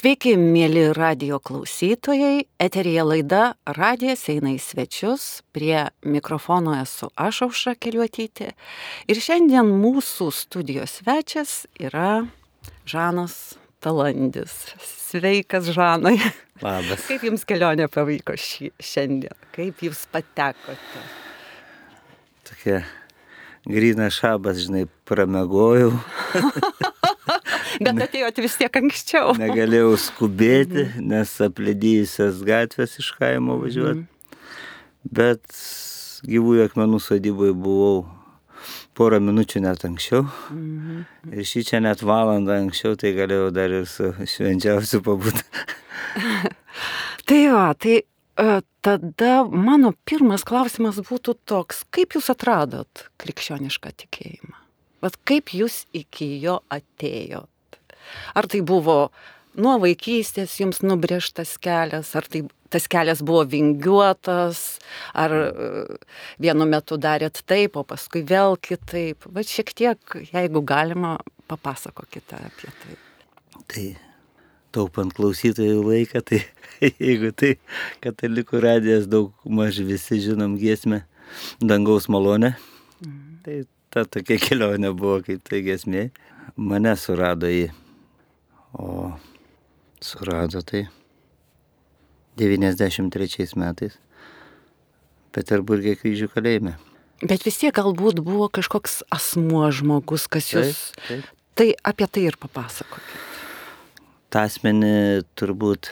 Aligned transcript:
Sveiki, 0.00 0.30
mėly 0.32 0.94
radio 0.96 1.36
klausytojai. 1.44 2.46
Eterija 2.64 3.02
laida 3.04 3.40
Radijas 3.68 4.22
eina 4.32 4.54
į 4.54 4.60
svečius. 4.64 5.24
Prie 5.52 5.90
mikrofono 6.08 6.72
esu 6.78 7.10
aš 7.20 7.42
aušra 7.44 7.74
keliuotyti. 7.76 8.46
Ir 9.12 9.20
šiandien 9.20 9.68
mūsų 9.82 10.30
studijos 10.32 10.94
svečias 11.02 11.52
yra 11.76 12.22
Žanas 12.88 13.34
Talandis. 13.84 14.54
Sveikas, 14.80 15.68
Žanai. 15.76 16.14
Labas. 16.64 17.04
Kaip 17.10 17.26
jums 17.28 17.44
kelionė 17.44 17.90
pavyko 17.92 18.38
šį, 18.40 18.70
šiandien? 18.80 19.36
Kaip 19.52 19.84
jūs 19.84 20.06
patekote? 20.08 21.04
Tokia 22.48 22.80
grina 23.68 24.08
šabas, 24.08 24.64
žinai, 24.64 24.86
pramegojau. 25.04 25.92
Bet 27.80 28.00
atėjot 28.04 28.38
vis 28.44 28.56
tiek 28.60 28.74
anksčiau. 28.82 29.34
Negalėjau 29.40 29.94
skubėti, 30.00 30.86
nes 31.00 31.32
aplėdyjusias 31.46 32.42
gatvės 32.44 32.98
iš 33.00 33.12
kaimo 33.16 33.56
važiuoti. 33.62 34.04
Bet 35.08 35.44
gyvųjų 36.28 36.66
akmenų 36.68 37.00
sodyboje 37.00 37.54
buvau 37.56 38.02
porą 38.98 39.20
minučių 39.24 39.62
net 39.64 39.84
anksčiau. 39.88 40.26
Ir 41.32 41.46
šį 41.48 41.64
čia 41.70 41.80
net 41.80 42.04
valandą 42.04 42.58
anksčiau, 42.60 42.98
tai 43.00 43.14
galėjau 43.16 43.48
dar 43.56 43.72
ir 43.80 43.88
su 43.88 44.12
švenčiausiu 44.28 45.00
pabūti. 45.06 45.44
Tai 47.30 47.36
jo, 47.38 47.58
tai 47.78 47.92
e, 48.02 48.44
tada 48.82 49.34
mano 49.46 49.92
pirmas 50.08 50.42
klausimas 50.42 50.96
būtų 51.06 51.36
toks, 51.46 51.84
kaip 51.94 52.16
jūs 52.16 52.26
atradot 52.32 53.04
krikščionišką 53.22 53.92
tikėjimą? 54.02 54.56
Vat 55.04 55.14
kaip 55.28 55.52
jūs 55.54 55.84
iki 55.94 56.32
jo 56.42 56.56
atėjot? 56.74 57.46
Ar 58.34 58.48
tai 58.50 58.62
buvo 58.66 59.10
nuo 59.58 59.76
vaikystės 59.82 60.56
jums 60.60 60.82
nubrėžtas 60.86 61.56
kelias, 61.62 62.12
ar 62.18 62.28
tai 62.30 62.44
tas 62.70 62.86
kelias 62.90 63.22
buvo 63.26 63.42
vingiuotas, 63.50 64.78
ar 65.18 65.34
e, 65.34 65.46
vienu 66.42 66.68
metu 66.70 66.98
darėt 67.00 67.42
taip, 67.50 67.76
o 67.76 67.82
paskui 67.86 68.22
vėl 68.26 68.56
kitaip. 68.62 69.26
Va 69.34 69.42
šiek 69.46 69.74
tiek, 69.74 70.20
jeigu 70.30 70.62
galima, 70.66 71.16
papasakokite 71.50 72.38
apie 72.38 72.70
tai. 72.82 72.96
Tai 73.70 73.86
taupant 74.74 75.12
klausytojų 75.14 75.82
laiką, 75.82 76.22
tai 76.22 76.44
jeigu 77.06 77.32
tai 77.34 77.56
katalikų 78.04 78.62
radijas 78.62 79.10
daug 79.10 79.34
maž 79.44 79.82
visi 79.86 80.20
žinom 80.22 80.56
giesmę 80.60 81.02
dangaus 81.62 82.08
malonę, 82.10 82.54
tai 83.44 83.62
ta 83.90 84.06
tokia 84.06 84.38
kelionė 84.46 84.94
buvo 84.94 85.20
kaip 85.26 85.42
tai 85.46 85.64
giesmė. 85.66 86.10
Mane 86.60 86.92
surado 86.98 87.48
į, 87.50 87.68
o 88.72 89.12
surado 90.00 90.62
tai 90.62 90.86
93 92.40 93.56
metais 93.58 93.98
Peterburgė 95.30 95.94
kryžių 96.00 96.26
kalėjime. 96.32 96.74
Bet 97.20 97.44
vis 97.46 97.60
tiek 97.60 97.74
galbūt 97.76 98.22
buvo 98.24 98.48
kažkoks 98.50 99.02
asmuo 99.12 99.68
žmogus, 99.70 100.24
kas 100.26 100.48
jūs... 100.50 100.80
Taip, 100.96 101.06
taip. 101.06 101.28
Tai 101.60 101.66
apie 101.90 102.06
tai 102.08 102.22
ir 102.30 102.38
papasakokite. 102.40 103.26
tą 104.30 104.44
asmenį 104.46 105.26
turbūt 105.36 105.90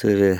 turi 0.00 0.36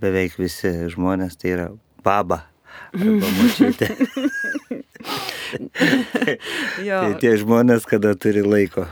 beveik 0.00 0.36
visi 0.38 0.72
žmonės, 0.92 1.38
tai 1.40 1.54
yra 1.56 1.66
baba 2.04 2.44
arba 2.92 3.32
močiutė. 3.40 3.90
Tai 7.02 7.12
tie 7.22 7.32
žmonės, 7.40 7.86
kada 7.88 8.14
turi 8.18 8.42
laiko. 8.46 8.86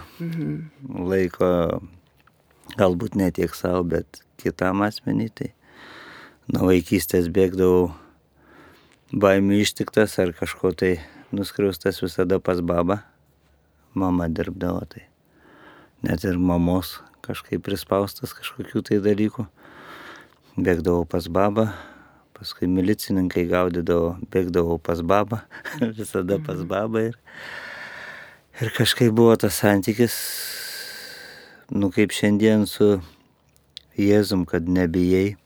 Laiko 0.88 1.48
galbūt 2.78 3.18
ne 3.20 3.30
tiek 3.34 3.54
savo, 3.56 3.84
bet 3.94 4.22
kitam 4.42 4.84
asmenį. 4.86 5.28
Tai 5.34 5.50
nuo 6.54 6.68
vaikystės 6.70 7.30
bėgdavau 7.32 7.90
baimių 9.14 9.62
ištiktas 9.62 10.18
ar 10.22 10.34
kažko 10.36 10.74
tai 10.76 10.96
nuskriaustas 11.34 12.02
visada 12.02 12.40
pas 12.40 12.60
babą. 12.60 13.00
Mama 13.94 14.26
dirbdavo 14.26 14.82
tai 14.90 15.06
net 16.04 16.24
ir 16.26 16.36
mamos 16.36 16.98
kažkaip 17.24 17.62
prispaustas 17.64 18.34
kažkokių 18.36 18.82
tai 18.84 19.00
dalykų. 19.04 19.46
Bėgdavau 20.54 21.06
pas 21.08 21.26
babą, 21.26 21.70
paskui 22.34 22.68
milicininkai 22.70 23.46
gaudydavo, 23.50 24.14
bėgdavau 24.32 24.78
pas 24.82 25.00
babą, 25.02 25.40
visada 25.98 26.40
pas 26.42 26.60
babą 26.68 27.08
ir, 27.10 27.18
ir 28.60 28.74
kažkaip 28.76 29.14
buvo 29.14 29.36
tas 29.40 29.60
santykis, 29.62 30.16
nu 31.74 31.92
kaip 31.94 32.14
šiandien 32.14 32.66
su 32.70 32.96
Jėzum, 33.94 34.42
kad 34.50 34.66
nebijai 34.66 35.36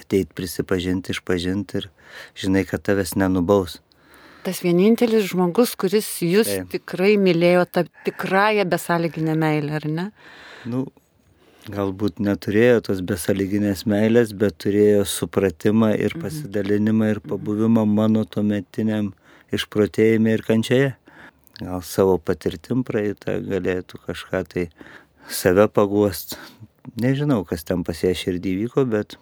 ateit 0.00 0.30
prisipažinti, 0.32 1.12
išpažinti 1.12 1.82
ir 1.82 1.90
žinai, 2.38 2.64
kad 2.68 2.84
tavęs 2.86 3.12
nenubaus. 3.20 3.80
Tas 4.46 4.62
vienintelis 4.62 5.26
žmogus, 5.32 5.74
kuris 5.74 6.06
jūs 6.22 6.48
Taip. 6.48 6.68
tikrai 6.70 7.16
mylėjo 7.18 7.64
tą 7.66 7.82
tikrąją 8.06 8.64
besąlyginę 8.70 9.34
meilę, 9.34 9.72
ar 9.80 9.86
ne? 9.90 10.04
Nu, 10.70 10.86
galbūt 11.72 12.20
neturėjo 12.22 12.82
tos 12.88 13.00
besaliginės 13.06 13.84
meilės, 13.90 14.32
bet 14.36 14.58
turėjo 14.62 15.04
supratimą 15.08 15.92
ir 15.98 16.14
pasidalinimą 16.20 17.10
ir 17.14 17.20
pabuvimą 17.24 17.86
mano 17.88 18.24
tuometiniam 18.24 19.12
išprotėjime 19.54 20.36
ir 20.36 20.44
kančioje. 20.46 20.94
Gal 21.60 21.82
savo 21.86 22.18
patirtim 22.20 22.84
praeitą 22.84 23.38
galėtų 23.46 24.02
kažką 24.06 24.42
tai 24.52 24.66
save 25.32 25.68
paguost. 25.72 26.36
Nežinau, 27.00 27.42
kas 27.48 27.64
ten 27.66 27.82
pas 27.86 28.02
ją 28.04 28.12
širdį 28.14 28.52
vyko, 28.62 28.84
bet 28.86 29.16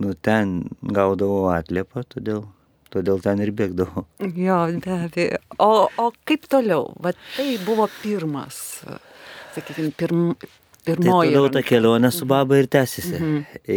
nu, 0.00 0.14
ten 0.14 0.68
gaudavau 0.82 1.48
atliepą, 1.54 2.04
todėl, 2.12 2.44
todėl 2.92 3.22
ten 3.24 3.40
ir 3.42 3.54
bėgdavau. 3.56 4.04
Jo, 4.20 4.60
be 4.84 4.96
abejo. 5.08 5.40
O, 5.58 5.88
o 5.98 6.10
kaip 6.28 6.46
toliau? 6.52 6.92
Va 7.02 7.14
tai 7.34 7.56
buvo 7.64 7.88
pirmas, 8.02 8.60
sakykime, 9.56 9.90
pirm, 9.98 10.34
Tai 10.80 10.94
pirmoji. 10.96 11.32
toliau 11.34 11.50
ta 11.52 11.60
kelionė 11.66 12.10
su 12.14 12.26
baba 12.28 12.56
ir 12.56 12.68
tęsiasi. 12.72 13.18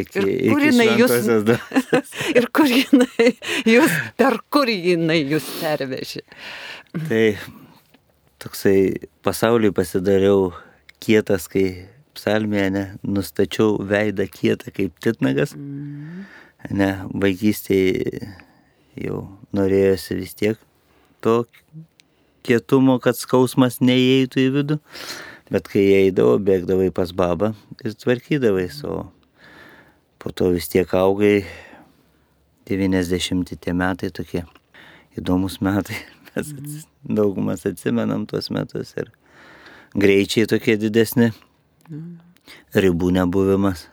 Iki, 0.02 0.22
Ir 0.48 0.54
kur 0.54 0.64
jinai 0.64 0.88
jūs-. 1.02 2.14
Ir 2.34 2.48
kur 2.56 2.70
jinai, 2.72 3.32
jūs, 3.68 3.98
per 4.20 4.40
kur 4.54 4.72
jinai 4.72 5.20
jūs 5.20 5.50
pervežė? 5.60 6.24
Tai 6.94 7.24
toksai 8.44 8.78
pasauliui 9.26 9.74
pasidariau 9.76 10.54
kietas, 11.04 11.50
kai 11.52 11.90
psalmėje 12.16 12.70
ne, 12.76 12.86
nustačiau 13.04 13.76
veidą 13.90 14.28
kietą 14.32 14.72
kaip 14.76 14.96
titnagas. 15.04 15.56
Ne, 16.72 16.90
vaikystėje 17.12 18.32
jau 19.04 19.26
norėjosi 19.56 20.20
vis 20.22 20.38
tiek 20.40 20.60
to 21.24 21.42
kietumo, 22.48 23.00
kad 23.04 23.18
skausmas 23.20 23.80
neįeitų 23.84 24.44
į 24.44 24.50
vidų. 24.58 24.80
Bet 25.52 25.68
kai 25.68 25.84
eidavo, 25.98 26.38
bėgdavai 26.40 26.90
pas 26.96 27.12
babą 27.12 27.52
ir 27.84 27.96
tvarkydavai, 28.00 28.70
o 28.88 29.12
po 30.20 30.32
to 30.32 30.50
vis 30.54 30.70
tiek 30.72 30.94
augai 30.96 31.44
90 32.70 33.58
tie 33.60 33.74
metai 33.76 34.10
tokie 34.10 34.46
įdomus 35.20 35.60
metai. 35.62 35.98
Mes 36.34 36.54
ats- 36.56 36.88
daugumas 37.04 37.66
atsimenam 37.70 38.24
tuos 38.26 38.48
metus 38.50 38.96
ir 38.98 39.12
greičiai 39.94 40.48
tokie 40.50 40.78
didesni, 40.82 41.30
ribų 42.74 43.12
nebuvimas. 43.20 43.88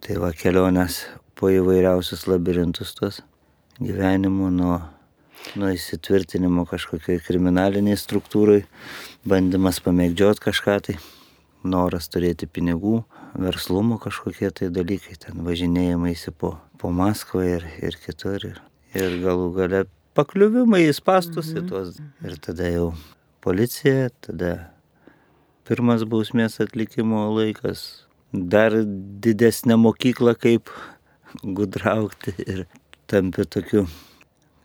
Tai 0.00 0.16
va 0.24 0.32
kelionės 0.34 1.04
po 1.38 1.52
įvairiausius 1.52 2.24
labirintus 2.26 2.96
tos 2.98 3.20
gyvenimų 3.78 4.48
nuo, 4.56 4.80
nuo 5.58 5.70
įsitvirtinimo 5.74 6.66
kažkokioj 6.70 7.20
kriminaliniai 7.26 7.98
struktūrai, 7.98 8.62
bandymas 9.28 9.80
pamėgdžiot 9.84 10.42
kažką 10.42 10.76
tai, 10.86 10.96
noras 11.64 12.08
turėti 12.12 12.48
pinigų, 12.48 13.02
verslumo 13.40 13.98
kažkokie 14.00 14.50
tai 14.56 14.70
dalykai, 14.72 15.16
ten 15.20 15.44
važinėjimai 15.46 16.14
po, 16.38 16.56
po 16.80 16.90
Maskvą 16.94 17.46
ir, 17.56 17.66
ir 17.82 17.98
kitur. 18.04 18.46
Ir, 18.52 18.60
ir 18.96 19.18
galų 19.24 19.50
gale 19.56 19.84
pakliuvimai 20.18 20.84
į 20.88 20.94
spastus 20.96 21.52
į 21.54 21.64
tuos. 21.68 21.96
Ir 22.24 22.36
tada 22.42 22.68
jau 22.70 22.90
policija, 23.44 24.10
tada 24.24 24.70
pirmas 25.68 26.04
bausmės 26.08 26.58
atlikimo 26.62 27.28
laikas, 27.36 28.06
dar 28.32 28.74
didesnė 29.22 29.78
mokykla 29.80 30.34
kaip 30.38 30.72
gudraukti 31.44 32.34
ir 32.42 32.64
tampi 33.10 33.46
tokiu, 33.46 33.86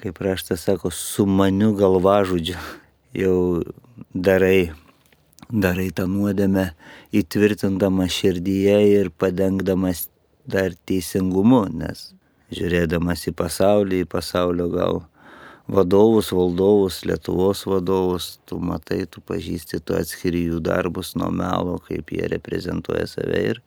kaip 0.01 0.19
raštas 0.21 0.65
sako, 0.67 0.91
sumaniu 0.91 1.73
galvažudžiu. 1.77 2.57
Jau 3.15 3.63
darai, 4.13 4.73
darai 5.49 5.89
tą 5.95 6.07
nuodėmę 6.11 6.69
įtvirtindamas 7.15 8.11
širdyje 8.11 8.77
ir 8.91 9.09
padengdamas 9.09 10.09
dar 10.45 10.75
teisingumu, 10.85 11.65
nes 11.71 12.11
žiūrėdamas 12.53 13.27
į 13.31 13.35
pasaulį, 13.39 14.03
į 14.03 14.09
pasaulio 14.11 14.67
gal 14.73 15.03
vadovus, 15.67 16.31
valdovus, 16.35 17.01
Lietuvos 17.07 17.65
vadovus, 17.65 18.35
tu 18.45 18.59
matai, 18.61 19.05
tu 19.09 19.23
pažįsti, 19.25 19.81
tu 19.81 19.95
atskiri 19.97 20.45
jų 20.49 20.59
darbus 20.65 21.15
nuo 21.17 21.31
melo, 21.33 21.79
kaip 21.87 22.13
jie 22.13 22.27
reprezentuoja 22.35 23.07
save 23.09 23.41
ir 23.53 23.63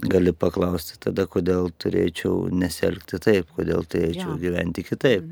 gali 0.00 0.32
paklausti 0.32 0.96
tada, 1.02 1.26
kodėl 1.26 1.70
turėčiau 1.82 2.48
nesielgti 2.52 3.20
taip, 3.22 3.50
kodėl 3.56 3.84
turėčiau 3.84 4.34
Jo. 4.34 4.40
gyventi 4.40 4.84
kitaip. 4.86 5.28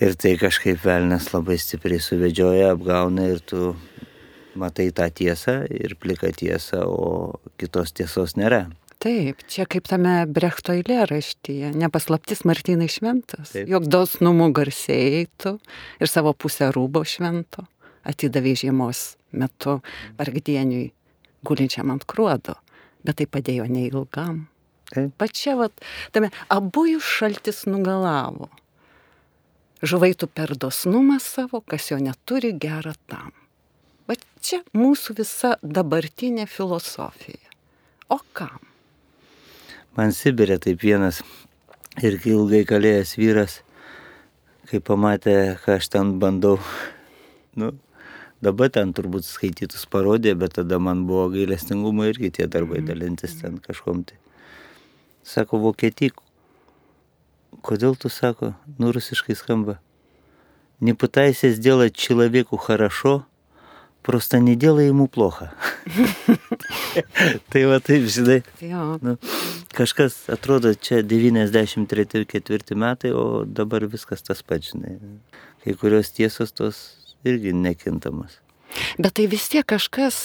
Ir 0.00 0.16
tai 0.20 0.34
kažkaip 0.36 0.82
velnės 0.84 1.30
labai 1.32 1.56
stipriai 1.60 2.00
suvedžioja, 2.00 2.72
apgauna 2.74 3.30
ir 3.32 3.40
tu 3.40 3.74
matai 4.56 4.90
tą 4.92 5.08
tiesą 5.12 5.62
ir 5.72 5.96
pliką 6.00 6.32
tiesą, 6.36 6.82
o 6.84 7.40
kitos 7.60 7.92
tiesos 7.96 8.36
nėra. 8.36 8.66
Taip, 8.98 9.42
čia 9.48 9.66
kaip 9.68 9.84
tame 9.88 10.24
Brechto 10.26 10.72
eilėraštyje, 10.72 11.74
nepaslaptis 11.76 12.44
Martynai 12.48 12.88
šventas, 12.88 13.52
Taip. 13.52 13.68
jog 13.68 13.88
dosnumu 13.92 14.48
garsiai 14.56 15.26
tu 15.36 15.58
ir 16.00 16.08
savo 16.08 16.32
pusę 16.32 16.70
rūbo 16.72 17.04
švento 17.04 17.66
atidavė 18.08 18.54
žiemos 18.56 19.16
metu 19.36 19.80
vargdieniui 20.16 20.92
gulinčiam 21.46 21.92
ant 21.92 22.06
kruodo, 22.08 22.56
bet 23.06 23.20
tai 23.20 23.28
padėjo 23.30 23.66
neilgam. 23.70 24.44
Taip. 24.92 25.10
Pačia, 25.18 25.56
vat, 25.58 25.74
tame 26.14 26.30
abu 26.52 26.86
jų 26.86 27.00
šaltis 27.02 27.64
nugalavo. 27.66 28.50
Žuvai 29.82 30.14
tu 30.18 30.28
per 30.30 30.54
dosnumą 30.56 31.18
savo, 31.20 31.60
kas 31.60 31.90
jo 31.90 31.98
neturi 32.00 32.52
gerą 32.54 32.94
tam. 33.10 33.32
Va 34.06 34.14
čia 34.40 34.62
mūsų 34.76 35.18
visa 35.18 35.56
dabartinė 35.62 36.46
filosofija. 36.48 37.50
O 38.08 38.20
kam? 38.32 38.62
Man 39.98 40.14
Sibirė 40.14 40.60
taip 40.62 40.84
vienas 40.84 41.22
irgi 42.04 42.34
ilgai 42.36 42.62
kalėjęs 42.68 43.16
vyras, 43.18 43.58
kai 44.70 44.80
pamatė, 44.84 45.56
ką 45.64 45.78
aš 45.80 45.88
ten 45.94 46.14
bandau, 46.22 46.58
nu, 47.58 47.72
dabar 48.45 48.71
ten 48.73 48.93
turbūt 48.93 49.27
skaitytus 49.27 49.85
parodė, 49.91 50.33
bet 50.35 50.57
tada 50.57 50.79
man 50.79 51.05
buvo 51.09 51.29
gailestingumo 51.33 52.07
irgi 52.09 52.31
tie 52.39 52.47
darbai 52.47 52.81
dalintis 52.85 53.37
ten 53.41 53.59
kažkom 53.61 54.03
tai. 54.09 54.17
Sako, 55.23 55.59
Vokietij, 55.61 56.11
kodėl 57.61 57.95
tu 57.95 58.09
sako, 58.09 58.55
nu 58.79 58.91
rusiškai 58.91 59.37
skamba, 59.37 59.79
не 60.81 60.93
пытайся 60.93 61.51
сделать 61.51 61.95
человеку 61.95 62.57
хорошо, 62.57 63.25
просто 64.01 64.39
не 64.39 64.55
делай 64.55 64.87
ему 64.87 65.07
плохо. 65.07 65.53
tai 67.49 67.65
va 67.65 67.79
taip, 67.79 68.09
žinai, 68.09 68.41
Jo, 68.61 68.97
Nu, 69.01 69.17
kažkas 69.73 70.25
atrodo 70.27 70.73
čia 70.73 71.01
93-4 71.03 72.75
metai, 72.75 73.11
o 73.13 73.45
dabar 73.45 73.85
viskas 73.85 74.21
tas 74.21 74.41
pats, 74.41 74.73
žinai. 74.73 74.97
Kai 75.63 75.73
kurios 75.77 76.09
tiesos 76.09 76.51
tos 76.51 76.97
irgi 77.24 77.54
nekintamas. 77.56 78.40
Bet 79.00 79.16
tai 79.16 79.26
vis 79.30 79.46
tiek 79.48 79.66
kažkas, 79.68 80.18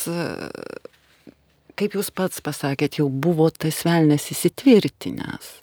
kaip 1.79 1.95
jūs 1.95 2.11
pats 2.13 2.41
pasakėt, 2.43 2.99
jau 2.99 3.07
buvo 3.09 3.47
tas 3.53 3.83
velnės 3.87 4.27
įsitvirtinęs. 4.33 5.53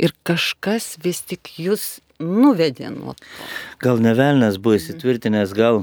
Ir 0.00 0.14
kažkas 0.24 0.94
vis 1.02 1.20
tik 1.26 1.50
jūs 1.60 1.98
nuvedė 2.20 2.92
nuo 2.94 3.16
to. 3.16 3.26
Gal 3.82 4.00
ne 4.04 4.14
velnas 4.16 4.60
buvo 4.60 4.78
įsitvirtinęs, 4.78 5.52
gal, 5.56 5.82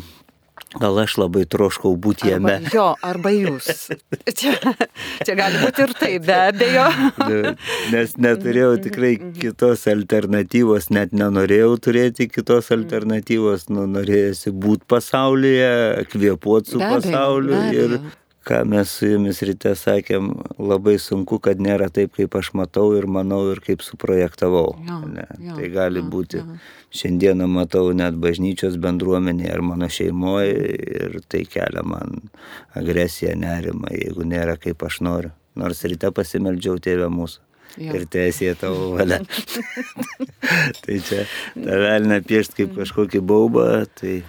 gal 0.75 0.99
aš 0.99 1.15
labai 1.21 1.45
troškau 1.49 1.93
būti 2.03 2.31
Arba, 2.33 2.57
jame. 2.57 2.71
jo, 2.73 2.87
arba 3.05 3.31
jūs. 3.33 3.87
Čia, 4.37 4.53
čia 5.25 5.35
gali 5.39 5.61
būti 5.63 5.85
ir 5.85 5.93
tai, 5.97 6.11
be 6.23 6.35
abejo. 6.35 6.85
Nu, 7.23 7.53
Nes 7.93 8.13
neturėjau 8.19 8.75
tikrai 8.83 9.13
kitos 9.39 9.87
alternatyvos, 9.89 10.89
net 10.93 11.15
nenorėjau 11.15 11.71
turėti 11.87 12.27
kitos 12.29 12.69
alternatyvos, 12.75 13.69
nu, 13.73 13.87
norėjusi 13.95 14.53
būti 14.53 14.87
pasaulyje, 14.91 15.73
kvėpuoti 16.11 16.75
su 16.75 16.83
pasauliu. 16.83 17.59
Ir. 17.73 17.99
Ką 18.47 18.61
mes 18.69 18.91
su 18.99 19.09
jumis 19.11 19.41
ryte 19.43 19.73
sakėm, 19.75 20.29
labai 20.59 20.95
sunku, 21.03 21.39
kad 21.43 21.59
nėra 21.59 21.89
taip, 21.93 22.13
kaip 22.15 22.35
aš 22.39 22.53
matau 22.55 22.93
ir 22.95 23.07
manau 23.11 23.41
ir 23.51 23.59
kaip 23.65 23.83
suprojektavau. 23.83 24.75
Jo, 24.87 24.99
Ne, 25.07 25.25
jo, 25.43 25.55
tai 25.57 25.67
gali 25.73 25.99
jo, 26.03 26.09
būti. 26.13 26.39
jo. 26.43 26.57
Šiandieną 26.97 27.47
matau 27.51 27.89
net 27.95 28.15
bažnyčios 28.23 28.77
bendruomenėje 28.83 29.51
ar 29.53 29.63
mano 29.65 29.89
šeimoje 29.91 30.53
ir 31.01 31.17
tai 31.27 31.43
kelia 31.49 31.83
man 31.83 32.21
agresiją, 32.79 33.35
nerimą, 33.39 33.91
jeigu 33.91 34.23
nėra 34.27 34.55
kaip 34.61 34.83
aš 34.87 35.01
noriu. 35.03 35.33
Nors 35.57 35.83
ryte 35.89 36.11
pasimeldžiau 36.15 36.79
tėvę 36.79 37.09
mūsų. 37.11 37.43
Jo. 37.77 37.93
Ir 37.93 38.05
tiesie 38.09 38.53
tavo 38.57 38.93
valia. 38.95 39.19
tai 40.85 40.97
čia 41.03 41.25
tą 41.53 41.77
velnę 41.83 42.21
piešti 42.25 42.63
kaip 42.63 42.77
kažkokį 42.79 43.21
baubą, 43.27 43.67
tai 43.99 44.21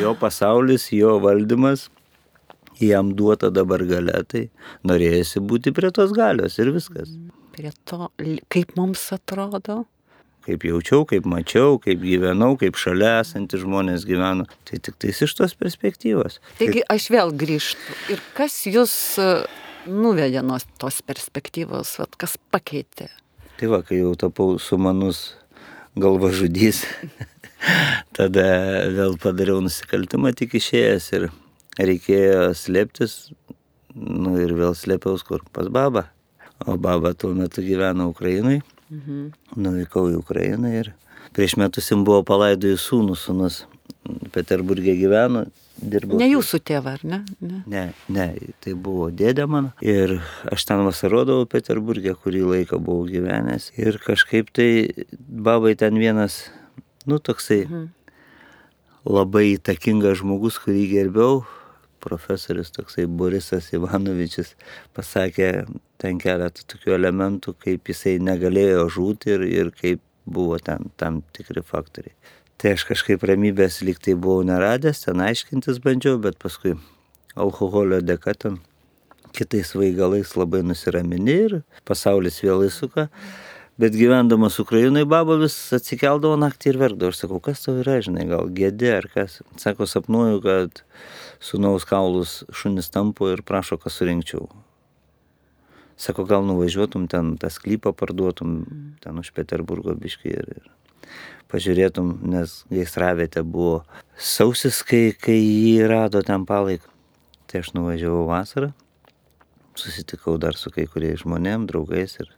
jo 0.00 0.14
pasaulis, 0.18 0.88
jo 0.96 1.18
valdymas, 1.22 1.86
jam 2.80 3.12
duota 3.16 3.50
dabar 3.50 3.84
gale, 3.88 4.22
tai 4.28 4.46
norėjusi 4.86 5.42
būti 5.44 5.72
prie 5.76 5.90
tos 5.94 6.14
galios 6.16 6.58
ir 6.60 6.72
viskas. 6.74 7.12
Prie 7.56 7.72
to, 7.88 8.10
kaip 8.52 8.74
mums 8.76 9.04
atrodo. 9.16 9.84
Kaip 10.46 10.62
jaučiau, 10.62 11.02
kaip 11.10 11.24
mačiau, 11.26 11.80
kaip 11.82 12.04
gyvenau, 12.04 12.52
kaip 12.60 12.76
šalia 12.78 13.16
esantys 13.24 13.64
žmonės 13.64 14.04
gyveno. 14.06 14.46
Tai 14.68 14.78
tik 14.78 14.98
tais 15.02 15.22
iš 15.26 15.34
tos 15.34 15.56
perspektyvos. 15.58 16.38
Taigi 16.60 16.84
aš 16.92 17.08
vėl 17.10 17.32
grįžtu. 17.34 17.96
Ir 18.14 18.22
kas 18.36 18.60
jūs 18.70 18.94
e, 19.18 19.30
nuvedė 19.90 20.44
nuo 20.46 20.60
tos 20.78 21.00
perspektyvos, 21.02 21.96
vat, 21.98 22.14
kas 22.20 22.36
pakeitė? 22.54 23.08
Tai 23.58 23.72
va, 23.72 23.80
kai 23.82 23.98
jau 24.04 24.12
tapau 24.20 24.60
sumanus 24.62 25.32
galvažudys, 25.98 26.84
tada 28.16 28.46
vėl 28.92 29.18
padariau 29.18 29.58
nusikaltimą 29.64 30.30
tik 30.36 30.54
išėjęs 30.60 31.10
ir 31.18 31.28
reikėjo 31.78 32.52
slėptis. 32.56 33.32
Nu 33.96 34.36
ir 34.42 34.52
vėl 34.56 34.74
slėpiaus 34.76 35.24
kur 35.24 35.44
pas 35.52 35.68
babą. 35.72 36.06
O 36.66 36.76
baba 36.80 37.12
tuo 37.14 37.32
metu 37.36 37.62
gyveno 37.64 38.10
Ukrainai. 38.12 38.60
Mhm. 38.90 39.32
Nuvykau 39.56 40.10
į 40.12 40.20
Ukrainą 40.20 40.70
ir 40.80 40.92
prieš 41.36 41.56
metus 41.60 41.88
jam 41.90 42.04
buvo 42.06 42.22
palaidojus 42.24 42.84
sūnus, 42.86 43.24
sūnus 43.26 43.64
Peterburgė 44.30 44.92
gyveno, 45.00 45.40
dirbo. 45.82 46.14
Ne 46.20 46.28
jūsų 46.30 46.60
tėva, 46.62 46.92
ar 46.94 47.02
ne? 47.02 47.18
ne? 47.42 47.56
Ne, 47.66 47.82
ne, 48.08 48.26
tai 48.62 48.76
buvo 48.78 49.08
dėdė 49.10 49.48
mano. 49.50 49.72
Ir 49.82 50.20
aš 50.46 50.64
ten 50.68 50.84
vasarodavau 50.86 51.48
Peterburgė, 51.50 52.14
kurį 52.14 52.44
laiką 52.52 52.78
buvau 52.78 53.08
gyvenęs. 53.10 53.72
Ir 53.74 53.98
kažkaip 54.04 54.52
tai 54.54 54.68
babai 55.18 55.74
ten 55.76 55.98
vienas, 55.98 56.44
nu 57.10 57.18
toksai 57.18 57.64
Mhm. 57.66 57.88
labai 59.06 59.56
įtakingas 59.56 60.22
žmogus, 60.22 60.60
kurį 60.62 60.86
gerbiau, 60.94 61.42
profesorius 62.06 62.72
toksai 62.74 63.08
Borisas 63.10 63.72
Ivanovičius, 63.74 64.54
pasakė 64.96 65.50
ten 66.02 66.22
keletą 66.22 66.66
tokių 66.72 66.94
elementų, 66.96 67.56
kaip 67.66 67.90
jisai 67.90 68.16
negalėjo 68.22 68.86
žūti 68.96 69.34
ir, 69.34 69.46
ir 69.50 69.72
kaip 69.74 70.02
buvo 70.26 70.58
ten 70.62 70.90
tam 71.00 71.22
tikri 71.36 71.62
faktoriai. 71.66 72.14
Tai 72.56 72.72
aš 72.72 72.86
kažkaip 72.88 73.24
ramybės 73.28 73.82
lyg 73.84 73.98
tai 74.00 74.14
buvau 74.16 74.46
neradęs, 74.46 75.02
ten 75.04 75.20
aiškintis 75.20 75.82
bandžiau, 75.84 76.16
bet 76.22 76.38
paskui 76.40 76.76
alkoholio 77.36 78.00
dėka 78.00 78.32
ten 78.40 78.62
kitais 79.36 79.74
vaigalais 79.76 80.32
labai 80.40 80.62
nusiramini 80.64 81.36
ir 81.48 81.58
pasaulis 81.88 82.40
vėl 82.44 82.64
įsuka. 82.70 83.10
Bet 83.76 83.92
gyvendamas 83.92 84.56
Ukrainai, 84.56 85.02
baba 85.04 85.36
vis 85.36 85.54
atsikeldavo 85.76 86.38
naktį 86.40 86.70
ir 86.70 86.78
verkdavo. 86.80 87.12
Aš 87.12 87.18
sakau, 87.26 87.42
kas 87.44 87.60
tau 87.60 87.74
yra, 87.82 87.98
žinai, 88.00 88.24
gal 88.30 88.48
gėdė 88.56 88.94
ar 89.02 89.08
kas. 89.12 89.42
Sako, 89.60 89.84
sapnuoju, 89.84 90.40
kad 90.46 90.80
sunaus 91.40 91.84
kaulus 91.88 92.44
šunis 92.52 92.90
tampo 92.90 93.28
ir 93.32 93.42
prašo, 93.46 93.78
kad 93.80 93.92
surinkčiau. 93.92 94.48
Sako, 95.96 96.26
gal 96.28 96.44
nuvažiuotum 96.44 97.06
ten 97.08 97.36
tą 97.40 97.48
sklypą 97.52 97.94
parduotum, 97.96 98.58
ten 99.00 99.16
už 99.16 99.32
Peterburgo 99.32 99.94
biškį 99.96 100.32
ir, 100.32 100.50
ir 100.58 101.06
pažiūrėtum, 101.52 102.10
nes 102.28 102.58
gaisravietė 102.72 103.42
buvo 103.46 103.80
sausis, 104.18 104.82
kai, 104.84 105.14
kai 105.16 105.38
jį 105.38 105.86
rado 105.88 106.20
ten 106.26 106.44
palaik. 106.48 106.84
Tai 107.46 107.62
aš 107.62 107.72
nuvažiavau 107.76 108.26
vasarą, 108.28 108.72
susitikau 109.78 110.34
dar 110.42 110.58
su 110.58 110.72
kai 110.74 110.88
kuriais 110.90 111.22
žmonėm, 111.22 111.68
draugais 111.70 112.18
ir 112.18 112.32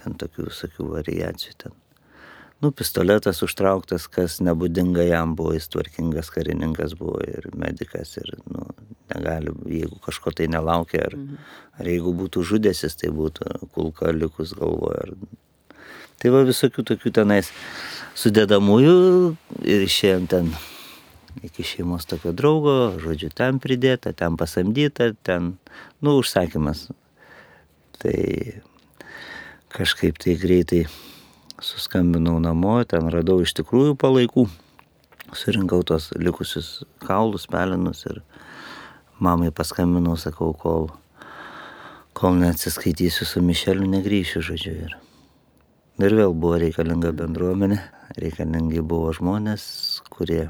ten 0.00 0.16
tokių 0.18 0.48
visokių 0.50 0.90
variacijų 0.96 1.56
ten. 1.62 1.76
Nu, 2.60 2.68
pistoletas 2.76 3.40
užtrauktas, 3.40 4.04
kas 4.12 4.36
nebūdinga 4.44 5.06
jam 5.08 5.32
buvo, 5.36 5.54
jis 5.56 5.70
tvarkingas 5.72 6.28
karininkas 6.34 6.92
buvo 6.98 7.22
ir 7.24 7.46
medikas 7.56 8.18
ir, 8.20 8.34
nu, 8.52 8.66
negali, 9.14 9.54
jeigu 9.78 9.96
kažko 10.04 10.34
tai 10.36 10.50
nelaukia, 10.52 11.06
ar, 11.08 11.16
ar 11.80 11.88
jeigu 11.88 12.12
būtų 12.18 12.44
žudęsis, 12.52 12.98
tai 13.00 13.14
būtų 13.16 13.70
kulka 13.72 14.12
likus 14.12 14.52
galvoje. 14.58 15.06
Ar... 15.06 15.80
Tai 16.20 16.34
va 16.36 16.44
visokių 16.44 16.84
tokių 16.92 17.14
tenais 17.16 17.48
sudėdamųjų 18.20 18.96
ir 19.64 19.88
išėjom 19.88 20.28
ten 20.28 20.52
iki 21.46 21.64
šeimos 21.64 22.04
tokio 22.10 22.34
draugo, 22.36 22.98
žodžiu, 23.00 23.30
ten 23.32 23.60
pridėta, 23.62 24.12
ten 24.12 24.36
pasamdyta, 24.36 25.14
ten, 25.24 25.54
nu, 26.04 26.18
užsakymas. 26.20 26.90
Tai 28.00 28.18
kažkaip 29.72 30.20
tai 30.20 30.36
greitai 30.40 30.84
suskambinau 31.60 32.38
namo, 32.40 32.78
ten 32.88 33.08
radau 33.12 33.40
iš 33.44 33.52
tikrųjų 33.58 33.94
palaikų, 34.00 34.46
surinkau 35.36 35.82
tos 35.86 36.10
likusius 36.16 36.80
kaulus, 37.04 37.46
pelinus 37.50 38.06
ir 38.08 38.22
mamai 39.20 39.50
paskambinau, 39.54 40.16
sakau, 40.20 40.54
kol, 40.56 40.88
kol 42.16 42.40
neatsiskaitysiu 42.40 43.28
su 43.28 43.42
Mišeliu, 43.44 43.88
negryšiu, 43.92 44.42
žodžiu. 44.44 44.74
Ir, 44.86 44.96
ir 46.00 46.16
vėl 46.22 46.34
buvo 46.34 46.58
reikalinga 46.62 47.12
bendruomenė, 47.16 47.78
reikalingi 48.16 48.80
buvo 48.80 49.12
žmonės, 49.16 49.64
kurie 50.10 50.48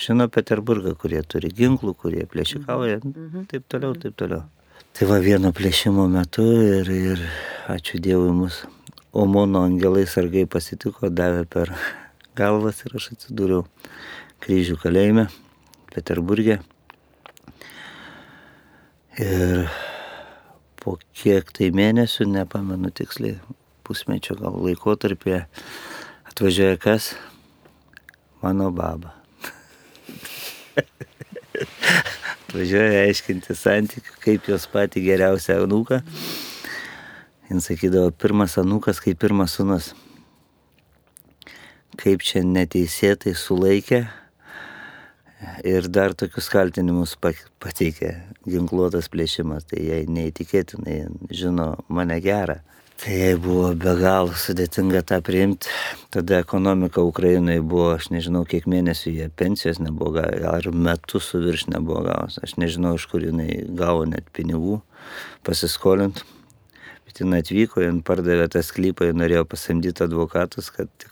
žino 0.00 0.28
Peterburgą, 0.32 0.94
kurie 1.00 1.22
turi 1.26 1.50
ginklų, 1.52 1.96
kurie 1.96 2.26
plėšikauja, 2.30 3.00
taip 3.50 3.68
toliau, 3.72 3.96
taip 3.98 4.16
toliau. 4.20 4.44
Tai 4.96 5.06
va 5.06 5.20
vieno 5.22 5.52
plėšimo 5.54 6.06
metu 6.10 6.44
ir, 6.66 6.88
ir 6.90 7.24
ačiū 7.70 8.00
Dievui 8.02 8.32
mus 9.12 9.22
Omono 9.22 9.64
angelai 9.66 10.06
sargai 10.06 10.46
pasitiko, 10.46 11.08
davė 11.10 11.42
per 11.50 11.72
galvas 12.38 12.84
ir 12.86 12.94
aš 12.94 13.08
atsidūriau 13.16 13.64
kryžių 14.44 14.76
kalėjime 14.78 15.24
Peterburgė. 15.90 16.60
Ir 19.18 19.66
po 20.78 20.94
kiek 21.10 21.50
tai 21.50 21.72
mėnesių, 21.74 22.28
nepamenu 22.30 22.90
tiksliai, 22.94 23.40
pusmečio 23.82 24.38
gal 24.38 24.54
laikotarpė, 24.62 25.42
atvažiuoja 26.30 26.78
kas? 26.78 27.14
Mano 28.44 28.70
baba. 28.70 29.16
atvažiuoja 32.50 33.04
aiškinti 33.06 33.54
santykių, 33.54 34.14
kaip 34.22 34.48
jos 34.50 34.70
pati 34.70 35.02
geriausia 35.04 35.58
anūka. 35.62 36.00
Jis 37.50 37.66
sakydavo, 37.66 38.12
pirmas 38.14 38.52
anūkas 38.60 39.00
kaip 39.02 39.18
pirmas 39.18 39.56
sunus. 39.58 39.88
Kaip 41.98 42.22
čia 42.22 42.44
neteisėtai 42.46 43.32
sulaikė 43.34 44.04
ir 45.66 45.88
dar 45.90 46.14
tokius 46.14 46.46
kaltinimus 46.52 47.16
pateikė 47.18 48.12
ginkluotas 48.46 49.10
plėšimas. 49.10 49.66
Tai 49.66 49.82
jai 49.82 50.04
neįtikėtinai 50.06 51.00
žino 51.34 51.72
mane 51.90 52.20
gerą. 52.22 52.60
Tai 53.02 53.18
jai 53.18 53.34
buvo 53.42 53.74
be 53.74 53.98
galo 53.98 54.38
sudėtinga 54.38 55.02
tą 55.10 55.18
priimti. 55.24 55.74
Tada 56.14 56.38
ekonomika 56.44 57.02
Ukrainoje 57.02 57.66
buvo, 57.66 57.94
aš 57.96 58.12
nežinau, 58.14 58.46
kiek 58.46 58.70
mėnesių 58.70 59.18
jie 59.18 59.30
pensijos 59.34 59.82
nebuvo 59.82 60.20
gavę, 60.20 60.44
ar 60.54 60.70
metus 60.70 61.32
su 61.32 61.42
virš 61.42 61.66
nebuvo 61.74 62.04
gavus. 62.06 62.38
Aš 62.46 62.60
nežinau, 62.62 62.94
iš 62.94 63.10
kur 63.10 63.26
jinai 63.26 63.64
gavo 63.66 64.06
net 64.06 64.30
pinigų 64.36 64.84
pasiskolint. 65.42 66.22
Bet 67.10 67.18
jinai 67.24 67.40
atvyko, 67.42 67.80
jin 67.82 67.96
pardavė 68.06 68.44
tą 68.54 68.60
sklypą, 68.62 69.08
jin 69.08 69.16
norėjo 69.18 69.40
pasamdyti 69.50 70.04
advokatus, 70.04 70.68
kad 70.70 71.06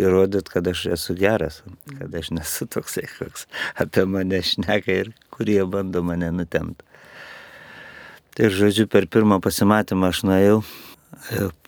įrodyt, 0.00 0.48
kad 0.48 0.70
aš 0.70 0.86
esu 0.94 1.12
geras, 1.18 1.58
kad 1.98 2.14
aš 2.16 2.30
nesu 2.32 2.64
toksai, 2.72 3.04
koks 3.18 3.44
apie 3.84 4.06
mane 4.08 4.40
šneka 4.40 4.96
ir 5.02 5.10
kurie 5.34 5.58
bando 5.68 6.00
mane 6.00 6.30
nutemti. 6.32 6.88
Tai 8.34 8.48
žodžiu, 8.56 8.86
per 8.88 9.04
pirmą 9.04 9.36
pasimatymą 9.44 10.08
aš 10.14 10.22
nuėjau, 10.24 10.56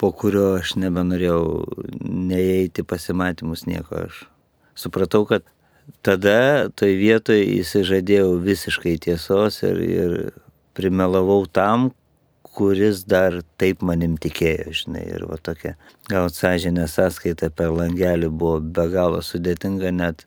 po 0.00 0.11
kurio 0.16 0.47
aš 0.62 0.73
nebenorėjau 0.80 1.45
neįeiti 2.00 2.80
pasimatymus 2.80 3.66
nieko. 3.68 4.06
Aš 4.09 4.25
supratau, 4.73 5.26
kad 5.28 5.45
tada 6.00 6.73
toj 6.73 6.97
vietoje 6.97 7.45
įsižadėjau 7.61 8.33
visiškai 8.40 8.97
tiesos 9.04 9.61
ir, 9.68 9.85
ir 9.85 10.18
primelavau 10.73 11.45
tam, 11.45 11.90
kuris 12.57 13.05
dar 13.05 13.43
taip 13.61 13.83
manim 13.85 14.17
tikėjo, 14.21 14.73
žinai, 14.81 15.05
ir 15.13 15.27
va 15.29 15.37
tokia 15.37 15.75
gauti 16.09 16.41
sąžinę 16.41 16.87
sąskaitą 16.89 17.51
per 17.53 17.75
langelį 17.77 18.31
buvo 18.33 18.61
be 18.61 18.87
galo 18.93 19.21
sudėtinga 19.25 19.93
net 19.93 20.25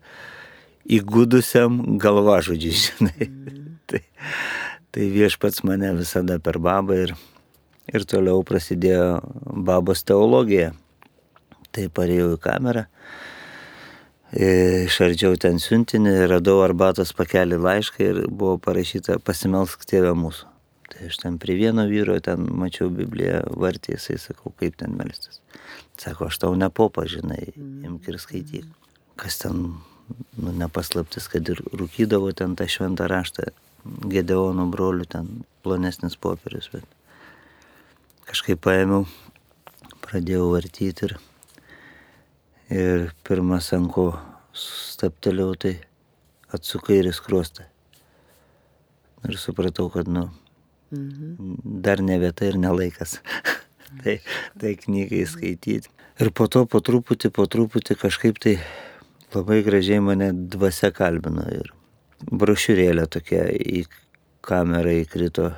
įgudusiam 0.90 1.80
galvažodžiui, 2.02 2.76
žinai. 2.86 3.30
Mm. 3.30 3.72
tai, 3.90 4.04
tai 4.94 5.10
viešpats 5.16 5.64
mane 5.66 5.94
visada 5.98 6.38
per 6.44 6.60
babą 6.62 7.00
ir, 7.08 7.16
ir 7.94 8.06
toliau 8.10 8.46
prasidėjo 8.46 9.20
babos 9.70 10.06
teologija. 10.06 10.76
Tai 11.70 11.84
parėjau 11.94 12.32
į 12.34 12.38
kamerą, 12.42 12.88
išardžiau 14.34 15.38
ten 15.42 15.60
siuntinį, 15.62 16.16
radau 16.32 16.64
arbatos 16.66 17.14
pakelį 17.14 17.60
laišką 17.62 18.06
ir 18.06 18.24
buvo 18.28 18.58
parašyta 18.62 19.20
pasimelsk 19.22 19.86
tėvę 19.90 20.16
mūsų. 20.18 20.59
Aš 21.06 21.22
ten 21.22 21.38
prie 21.40 21.56
vieno 21.56 21.86
vyro 21.88 22.18
ten 22.24 22.44
mačiau 22.60 22.90
Bibliją 22.92 23.44
vartį, 23.56 23.96
jisai 23.96 24.18
sakau, 24.20 24.52
kaip 24.60 24.76
ten 24.80 24.98
melstis. 25.00 25.40
Sako, 26.00 26.28
aš 26.28 26.40
tau 26.44 26.56
ne 26.60 26.68
popa, 26.70 27.06
žinai, 27.08 27.54
imk 27.88 28.10
ir 28.12 28.20
skaityk. 28.20 28.68
Kas 29.20 29.40
ten, 29.40 29.80
nu, 30.36 30.54
nepaslaptis, 30.60 31.30
kad 31.32 31.48
ir 31.52 31.62
rūkydavo 31.72 32.34
ten 32.36 32.58
tą 32.60 32.68
šventą 32.68 33.08
raštą, 33.12 33.52
Gedeono 34.12 34.66
brolių 34.68 35.06
ten 35.08 35.28
plonesnis 35.64 36.18
popierius, 36.20 36.68
bet 36.74 36.84
kažkaip 38.28 38.60
paėmiau, 38.66 39.06
pradėjau 40.04 40.50
vartyti 40.52 41.08
ir, 41.08 41.16
ir 42.76 43.06
pirmas 43.24 43.72
anko 43.78 44.12
staptelėjau, 44.52 45.56
tai 45.64 45.74
atsukai 46.54 47.00
ir 47.00 47.12
skruostą. 47.16 47.66
Ir 49.28 49.40
supratau, 49.40 49.88
kad, 49.94 50.12
nu, 50.12 50.28
Mhm. 50.92 51.82
Dar 51.84 52.02
ne 52.02 52.20
vieta 52.20 52.46
ir 52.46 52.58
nelaikas. 52.58 53.20
tai, 54.04 54.20
tai 54.60 54.76
knygai 54.76 55.26
skaityti. 55.28 55.90
Ir 56.20 56.32
po 56.36 56.50
to 56.52 56.66
po 56.68 56.82
truputį, 56.84 57.32
po 57.32 57.46
truputį 57.48 57.96
kažkaip 58.00 58.40
tai 58.44 58.58
labai 59.36 59.62
gražiai 59.64 60.02
mane 60.04 60.32
dvasia 60.34 60.92
kalbino. 60.96 61.46
Ir 61.54 61.72
brošiūrėlė 62.28 63.08
tokia 63.12 63.46
į 63.54 63.86
kamerą 64.46 64.98
įkrito, 65.04 65.54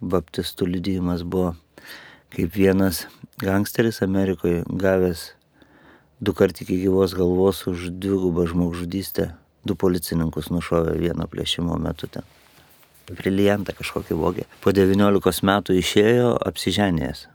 baptistų 0.00 0.70
liudijimas 0.70 1.24
buvo, 1.26 1.54
kaip 2.32 2.54
vienas 2.56 3.04
gangsteris 3.42 4.02
Amerikoje 4.04 4.62
gavęs 4.68 5.32
du 6.20 6.32
kart 6.32 6.62
iki 6.64 6.78
gyvos 6.80 7.16
galvos 7.16 7.66
už 7.68 7.90
dvigubą 7.92 8.46
žmogžudystę, 8.48 9.34
du 9.68 9.76
policininkus 9.76 10.48
nušovė 10.54 10.96
vieno 11.00 11.28
plėšimo 11.28 11.76
metu 11.80 12.08
ten 12.08 12.24
briliantą 13.10 13.74
kažkokį 13.76 14.18
vogė. 14.18 14.44
Po 14.64 14.72
19 14.74 15.46
metų 15.46 15.78
išėjo 15.80 16.34
apsiženėjęs. 16.48 17.26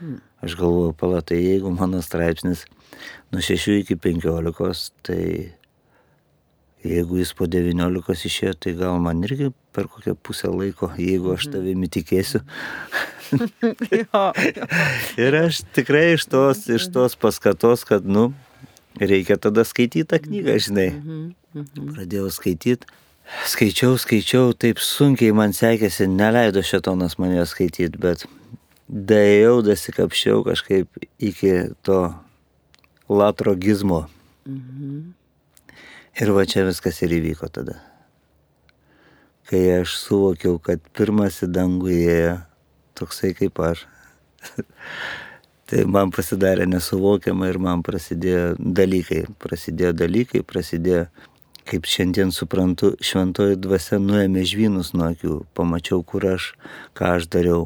Hmm. 0.00 0.18
Aš 0.44 0.56
galvoju, 0.60 0.92
pala, 1.00 1.22
tai 1.24 1.38
jeigu 1.40 1.70
mano 1.72 2.02
straipsnis 2.04 2.66
nuo 3.32 3.40
6 3.44 3.80
iki 3.80 3.96
15, 3.96 4.90
tai 5.06 5.22
jeigu 6.86 7.18
jis 7.20 7.32
po 7.36 7.48
19 7.50 8.28
išėjo, 8.30 8.54
tai 8.60 8.74
gal 8.78 9.00
man 9.02 9.24
irgi 9.26 9.50
per 9.76 9.88
kokią 9.92 10.14
pusę 10.14 10.50
laiko, 10.52 10.90
jeigu 11.00 11.34
aš 11.34 11.48
mhm. 11.48 11.54
tavimi 11.56 11.88
tikėsiu. 11.92 12.40
Ir 15.24 15.38
aš 15.40 15.64
tikrai 15.74 16.12
iš 16.14 16.28
tos, 16.30 16.62
iš 16.70 16.86
tos 16.94 17.16
paskatos, 17.18 17.82
kad, 17.88 18.06
nu, 18.06 18.28
reikia 19.00 19.36
tada 19.40 19.64
skaityti 19.66 20.06
tą 20.08 20.20
knygą, 20.22 20.54
žinai. 20.68 20.90
Mhm, 20.94 21.24
mhm. 21.56 21.90
Pradėjau 21.96 22.30
skaityti 22.36 22.86
skaičiau, 23.46 23.96
skaičiau, 23.98 24.52
taip 24.54 24.80
sunkiai 24.82 25.34
man 25.34 25.54
sekėsi, 25.56 26.06
neleido 26.10 26.62
šetonas 26.62 27.18
man 27.18 27.34
ją 27.34 27.46
skaityti, 27.48 27.98
bet 28.00 28.26
daėjau, 28.86 29.60
dasikapščiau 29.66 30.44
kažkaip 30.46 31.06
iki 31.18 31.52
to 31.86 32.00
latrogizmo. 33.08 34.06
Mhm. 34.46 35.12
Ir 36.16 36.32
va 36.32 36.46
čia 36.48 36.64
viskas 36.64 37.02
ir 37.04 37.12
įvyko 37.18 37.50
tada. 37.52 37.76
Kai 39.46 39.60
aš 39.82 39.98
suvokiau, 40.00 40.56
kad 40.58 40.80
pirmas 40.96 41.42
į 41.44 41.50
dangų 41.52 41.92
įėjo 41.92 42.38
toksai 42.96 43.34
kaip 43.36 43.60
aš. 43.60 43.84
tai 45.68 45.84
man 45.84 46.10
pasidarė 46.14 46.66
nesuvokiama 46.70 47.50
ir 47.50 47.58
man 47.62 47.84
prasidėjo 47.86 48.54
dalykai. 48.58 49.26
Prasidėjo 49.42 49.92
dalykai, 49.98 50.42
prasidėjo 50.46 51.04
kaip 51.66 51.86
šiandien 51.90 52.32
suprantu, 52.34 52.94
šventoji 53.02 53.58
dvasia 53.60 53.98
nuėmė 54.02 54.44
žvynus 54.46 54.92
nuo 54.94 55.10
akių, 55.12 55.40
pamačiau, 55.56 56.02
kur 56.06 56.26
aš, 56.36 56.52
ką 56.96 57.16
aš 57.18 57.28
dariau. 57.32 57.64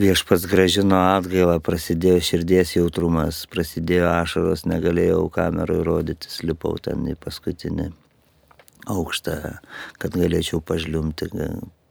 Viešpats 0.00 0.46
gražino 0.48 0.96
atgailą, 1.18 1.58
prasidėjo 1.60 2.22
širdies 2.24 2.76
jautrumas, 2.78 3.42
prasidėjo 3.52 4.08
ašaros, 4.14 4.64
negalėjau 4.70 5.26
kamerui 5.34 5.82
rodytis, 5.84 6.40
lipau 6.46 6.78
ten 6.80 7.04
į 7.12 7.18
paskutinį 7.20 7.90
aukštą, 8.88 9.36
kad 10.00 10.16
galėčiau 10.16 10.62
pažliumti. 10.64 11.28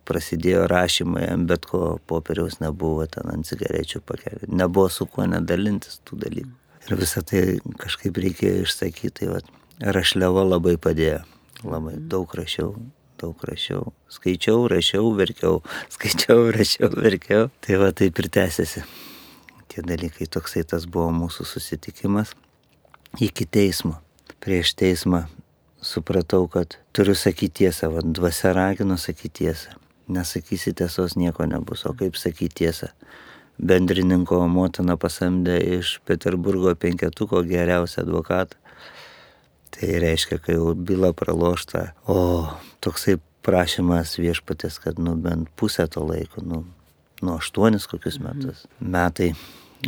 Prasidėjo 0.09 0.65
rašymai, 0.67 1.27
bet 1.47 1.67
ko 1.69 1.99
popieriaus 2.09 2.57
nebuvo, 2.59 3.05
ten 3.07 3.29
ant 3.31 3.47
cigarečių 3.47 4.01
pakelį. 4.03 4.49
Nebuvo 4.49 4.89
su 4.91 5.05
kuo 5.07 5.27
nedalintis 5.29 6.01
tų 6.09 6.17
dalykų. 6.25 6.55
Ir 6.89 6.97
visą 6.97 7.21
tai 7.21 7.43
kažkaip 7.79 8.17
reikėjo 8.17 8.65
išsakyti. 8.65 9.29
Tai 9.29 9.60
rašliava 9.81 10.45
labai 10.45 10.77
padėjo. 10.81 11.21
Labai 11.65 11.95
daug 11.97 12.31
rašiau, 12.37 12.73
daug 13.21 13.43
rašiau. 13.45 13.91
Skaičiau, 14.09 14.65
rašiau, 14.71 15.11
verkiau. 15.17 15.61
Skaičiau, 15.93 16.49
rašiau, 16.55 16.91
verkiau. 16.95 17.49
Tai 17.61 17.81
va 17.81 17.91
taip 17.95 18.19
ir 18.21 18.29
tęsiasi. 18.29 18.85
tie 19.71 19.81
dalykai. 19.87 20.27
Toksai 20.27 20.65
tas 20.67 20.85
buvo 20.85 21.11
mūsų 21.15 21.45
susitikimas 21.47 22.33
iki 23.19 23.45
teismo. 23.45 24.01
Prieš 24.43 24.73
teismą 24.75 25.25
supratau, 25.81 26.47
kad 26.51 26.77
turiu 26.91 27.15
sakyti 27.15 27.63
tiesą, 27.63 27.91
vad 27.93 28.11
dvasia 28.13 28.53
ragino 28.53 28.97
sakyti 28.97 29.45
tiesą. 29.45 29.77
Nesakysi 30.11 30.73
tiesos, 30.75 31.15
nieko 31.15 31.45
nebus, 31.47 31.85
o 31.85 31.93
kaip 31.95 32.17
sakyti 32.19 32.65
tiesą. 32.65 32.91
Bendrininko 33.61 34.41
motina 34.49 34.97
pasamdė 34.97 35.59
iš 35.77 35.99
Peterburgo 36.05 36.73
penketuko 36.75 37.43
geriausią 37.47 38.03
advokatą. 38.03 38.57
Tai 39.71 39.89
reiškia, 40.03 40.37
kai 40.43 40.57
jau 40.57 40.73
byla 40.75 41.13
pralošta, 41.15 41.91
o 42.11 42.49
toksai 42.83 43.17
prašymas 43.45 44.17
viešpatės, 44.19 44.77
kad 44.83 44.99
nu 45.01 45.15
bent 45.17 45.49
pusę 45.57 45.87
to 45.89 46.03
laiko, 46.05 46.43
nu, 46.45 46.63
nu 47.23 47.35
aštuonis 47.37 47.87
kokius 47.89 48.19
metus. 48.21 48.65
Metai, 48.79 49.31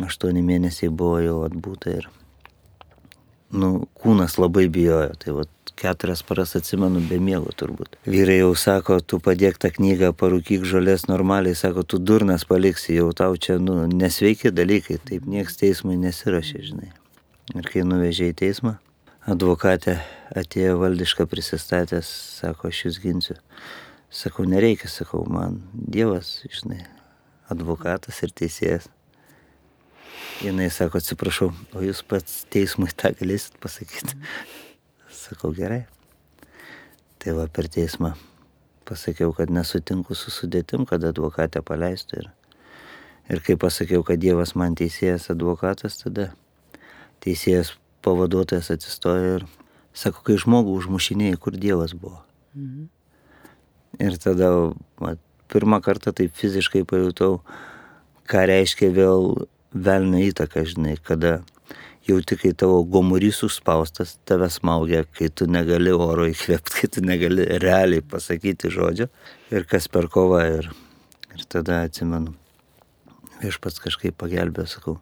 aštuoni 0.02 0.42
mėnesiai 0.42 0.90
buvo 0.90 1.20
jau 1.22 1.36
atbūta 1.46 1.92
ir, 2.00 2.08
nu, 3.54 3.84
kūnas 4.00 4.38
labai 4.40 4.66
bijojo. 4.72 5.12
Tai 5.20 5.36
va, 5.38 5.44
keturias 5.78 6.22
paras 6.26 6.54
atsimenu 6.58 7.02
be 7.08 7.18
miego 7.22 7.52
turbūt. 7.56 7.98
Vyrai 8.06 8.40
jau 8.40 8.52
sako, 8.58 8.98
tu 9.00 9.20
padėk 9.22 9.58
tą 9.62 9.70
knygą, 9.74 10.12
parūkyk 10.18 10.66
žolės 10.68 11.06
normaliai, 11.10 11.56
sako, 11.58 11.84
tu 11.86 11.98
durnas 11.98 12.46
paliksi, 12.48 12.94
jau 12.98 13.10
tau 13.16 13.36
čia, 13.36 13.58
nu, 13.62 13.82
nesveiki 13.90 14.54
dalykai, 14.54 15.00
taip 15.10 15.26
nieks 15.30 15.58
teismui 15.60 15.98
nesirašė, 16.00 16.62
žinai. 16.70 16.90
Ir 17.54 17.68
kai 17.68 17.84
nuvežė 17.86 18.30
į 18.32 18.36
teismą, 18.40 18.78
advokatė 19.30 19.98
atėjo 20.36 20.76
valdišką 20.82 21.26
prisistatęs, 21.30 22.08
sako, 22.40 22.68
aš 22.68 22.82
jūs 22.86 22.98
ginsiu. 23.00 23.36
Sakau, 24.14 24.44
nereikia, 24.46 24.88
sakau, 24.90 25.24
man 25.26 25.62
Dievas, 25.72 26.36
žinai, 26.52 26.82
advokatas 27.50 28.20
ir 28.22 28.34
teisėjas. 28.36 28.90
Jis 30.44 30.76
sako, 30.76 31.00
atsiprašau, 31.00 31.50
o 31.74 31.82
jūs 31.82 32.02
pats 32.06 32.42
teismui 32.52 32.90
tą 32.92 33.14
galėsit 33.16 33.56
pasakyti. 33.62 34.18
Sakau, 35.14 35.54
gerai. 35.56 35.84
Tai 37.22 37.36
va 37.38 37.46
per 37.48 37.70
teismą 37.72 38.12
pasakiau, 38.84 39.32
kad 39.32 39.48
nesutinku 39.48 40.16
su 40.18 40.32
sudėtim, 40.34 40.84
kad 40.84 41.04
advokatę 41.08 41.62
paleistų. 41.64 42.20
Ir, 42.20 42.28
ir 43.32 43.40
kai 43.46 43.56
pasakiau, 43.56 44.04
kad 44.04 44.20
Dievas 44.20 44.52
man 44.58 44.76
teisėjas 44.76 45.30
advokatas, 45.32 46.02
tada 46.02 46.28
teisėjas 47.24 47.72
pavaduotojas 48.04 48.70
atsistojo 48.74 49.38
ir 49.38 49.46
sako, 49.96 50.24
kai 50.26 50.36
žmogų 50.40 50.74
užmušinėjai, 50.80 51.40
kur 51.40 51.56
Dievas 51.56 51.94
buvo. 51.96 52.20
Mhm. 52.54 52.90
Ir 54.02 54.18
tada 54.18 54.50
va, 54.98 55.14
pirmą 55.52 55.78
kartą 55.84 56.12
taip 56.16 56.34
fiziškai 56.34 56.82
pajutau, 56.88 57.38
ką 58.30 58.46
reiškia 58.50 58.90
vėl 58.94 59.46
velnio 59.74 60.22
įtaka, 60.30 60.64
žinai, 60.66 60.96
kada 61.02 61.40
jauti, 62.08 62.36
kai 62.40 62.52
tavo 62.58 62.82
gomurys 62.84 63.42
užspaustas, 63.46 64.16
tave 64.28 64.48
smaugia, 64.52 65.04
kai 65.16 65.30
tu 65.30 65.48
negali 65.50 65.92
oro 65.94 66.26
įkvėpti, 66.30 66.78
kai 66.78 66.90
tu 66.96 67.04
negali 67.04 67.46
realiai 67.62 68.04
pasakyti 68.04 68.72
žodžio 68.72 69.08
ir 69.54 69.68
kas 69.70 69.88
per 69.88 70.10
kovą. 70.12 70.42
Ir, 70.58 70.72
ir 71.34 71.46
tada 71.50 71.82
atsimenu, 71.88 72.34
viešpats 73.42 73.82
kažkaip 73.84 74.18
pagelbėjo, 74.20 74.70
sakau, 74.76 74.98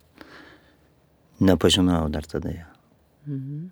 nepažinojau 1.43 2.13
dar 2.13 2.29
tada 2.29 2.55
ją. 2.55 2.72
Mhm. 3.27 3.71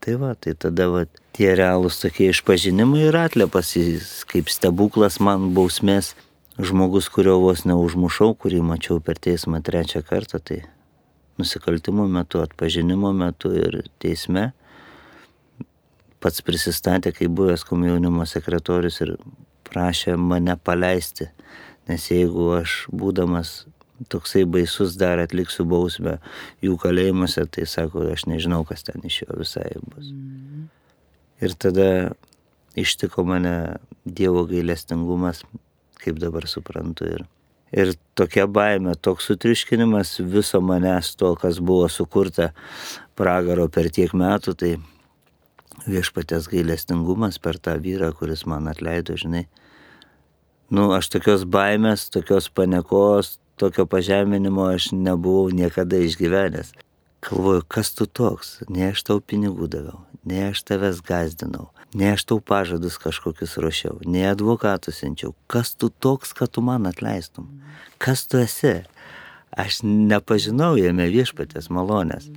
Tai 0.00 0.14
va, 0.16 0.32
tai 0.32 0.54
tada 0.56 0.86
va, 0.88 1.04
tie 1.36 1.52
realūs 1.58 2.00
tokie 2.00 2.30
išpažinimai 2.32 3.02
ir 3.10 3.16
atliepas, 3.20 3.74
kaip 4.30 4.48
stebuklas 4.48 5.18
man 5.20 5.50
bausmės, 5.56 6.14
žmogus, 6.56 7.10
kurio 7.12 7.36
vos 7.42 7.66
neužmušau, 7.68 8.32
kurį 8.40 8.62
mačiau 8.64 9.00
per 9.04 9.20
teismą 9.20 9.60
trečią 9.64 10.00
kartą, 10.06 10.40
tai 10.40 10.62
nusikaltimų 11.40 12.08
metu, 12.08 12.40
atpažinimo 12.40 13.12
metu 13.16 13.52
ir 13.56 13.82
teisme 14.00 14.50
pats 16.20 16.44
prisistatė 16.44 17.14
kaip 17.16 17.32
buvęs 17.36 17.64
komjaunimo 17.68 18.26
sekretorius 18.28 19.00
ir 19.04 19.14
prašė 19.68 20.16
mane 20.20 20.56
paleisti, 20.56 21.30
nes 21.88 22.08
jeigu 22.10 22.50
aš 22.58 22.84
būdamas 22.92 23.64
toksai 24.08 24.44
baisus 24.48 24.96
dar 25.00 25.20
atliksiu 25.20 25.66
bausmę 25.68 26.18
jų 26.64 26.76
kalėjimuose, 26.80 27.44
tai 27.52 27.66
sako, 27.68 28.06
aš 28.14 28.26
nežinau, 28.30 28.62
kas 28.68 28.86
ten 28.86 29.04
iš 29.04 29.22
jo 29.24 29.40
visai 29.40 29.68
bus. 29.82 30.08
Mm. 30.08 30.68
Ir 31.40 31.56
tada 31.56 31.90
ištiko 32.76 33.24
mane 33.24 33.76
Dievo 34.04 34.46
gailestingumas, 34.48 35.42
kaip 36.00 36.20
dabar 36.20 36.46
suprantu. 36.48 37.04
Ir, 37.04 37.24
ir 37.72 37.92
tokia 38.16 38.46
baime, 38.48 38.94
toks 38.96 39.28
sutriškinimas 39.28 40.16
viso 40.24 40.62
manęs 40.64 41.12
to, 41.20 41.34
kas 41.40 41.60
buvo 41.60 41.88
sukurta 41.92 42.50
pragaro 43.18 43.68
per 43.68 43.90
tiek 43.92 44.14
metų, 44.16 44.56
tai 44.56 44.72
viešpatės 45.86 46.48
gailestingumas 46.50 47.38
per 47.40 47.60
tą 47.60 47.76
vyrą, 47.80 48.12
kuris 48.16 48.46
man 48.48 48.68
atleido, 48.72 49.16
žinai. 49.20 49.46
Nu, 50.70 50.90
aš 50.94 51.08
tokios 51.10 51.44
baimės, 51.50 52.08
tokios 52.14 52.48
panekos, 52.54 53.38
tokio 53.60 53.84
pažeminimo 53.86 54.64
aš 54.72 54.90
nebuvau 54.96 55.50
niekada 55.52 56.00
išgyvenęs. 56.00 56.72
Galvoju, 57.20 57.62
kas 57.68 57.92
tu 57.94 58.06
toks, 58.06 58.62
ne 58.72 58.86
aš 58.88 59.02
tau 59.04 59.20
pinigų 59.20 59.68
daviau, 59.68 59.98
ne 60.24 60.46
aš 60.48 60.62
tavęs 60.64 61.02
gazdinau, 61.04 61.66
ne 61.92 62.14
aš 62.14 62.24
tau 62.30 62.40
pažadus 62.40 62.96
kažkokius 63.02 63.58
ruošiau, 63.60 63.98
ne 64.08 64.24
advokatus 64.30 65.02
siunčiau, 65.02 65.34
kas 65.44 65.74
tu 65.76 65.90
toks, 65.92 66.32
kad 66.32 66.48
tu 66.48 66.64
man 66.64 66.88
atleistum, 66.88 67.50
kas 68.00 68.24
tu 68.24 68.40
esi. 68.40 68.80
Aš 69.50 69.82
nepažinau 69.84 70.78
jame 70.80 71.10
viešpatės 71.12 71.68
malonės, 71.74 72.30